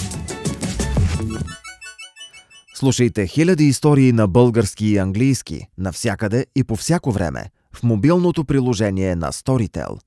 Слушайте 2.74 3.26
хиляди 3.26 3.64
истории 3.64 4.12
на 4.12 4.28
български 4.28 4.86
и 4.86 4.98
английски 4.98 5.66
навсякъде 5.78 6.46
и 6.56 6.64
по 6.64 6.76
всяко 6.76 7.12
време 7.12 7.44
в 7.72 7.82
мобилното 7.82 8.44
приложение 8.44 9.16
на 9.16 9.32
Storytel. 9.32 9.98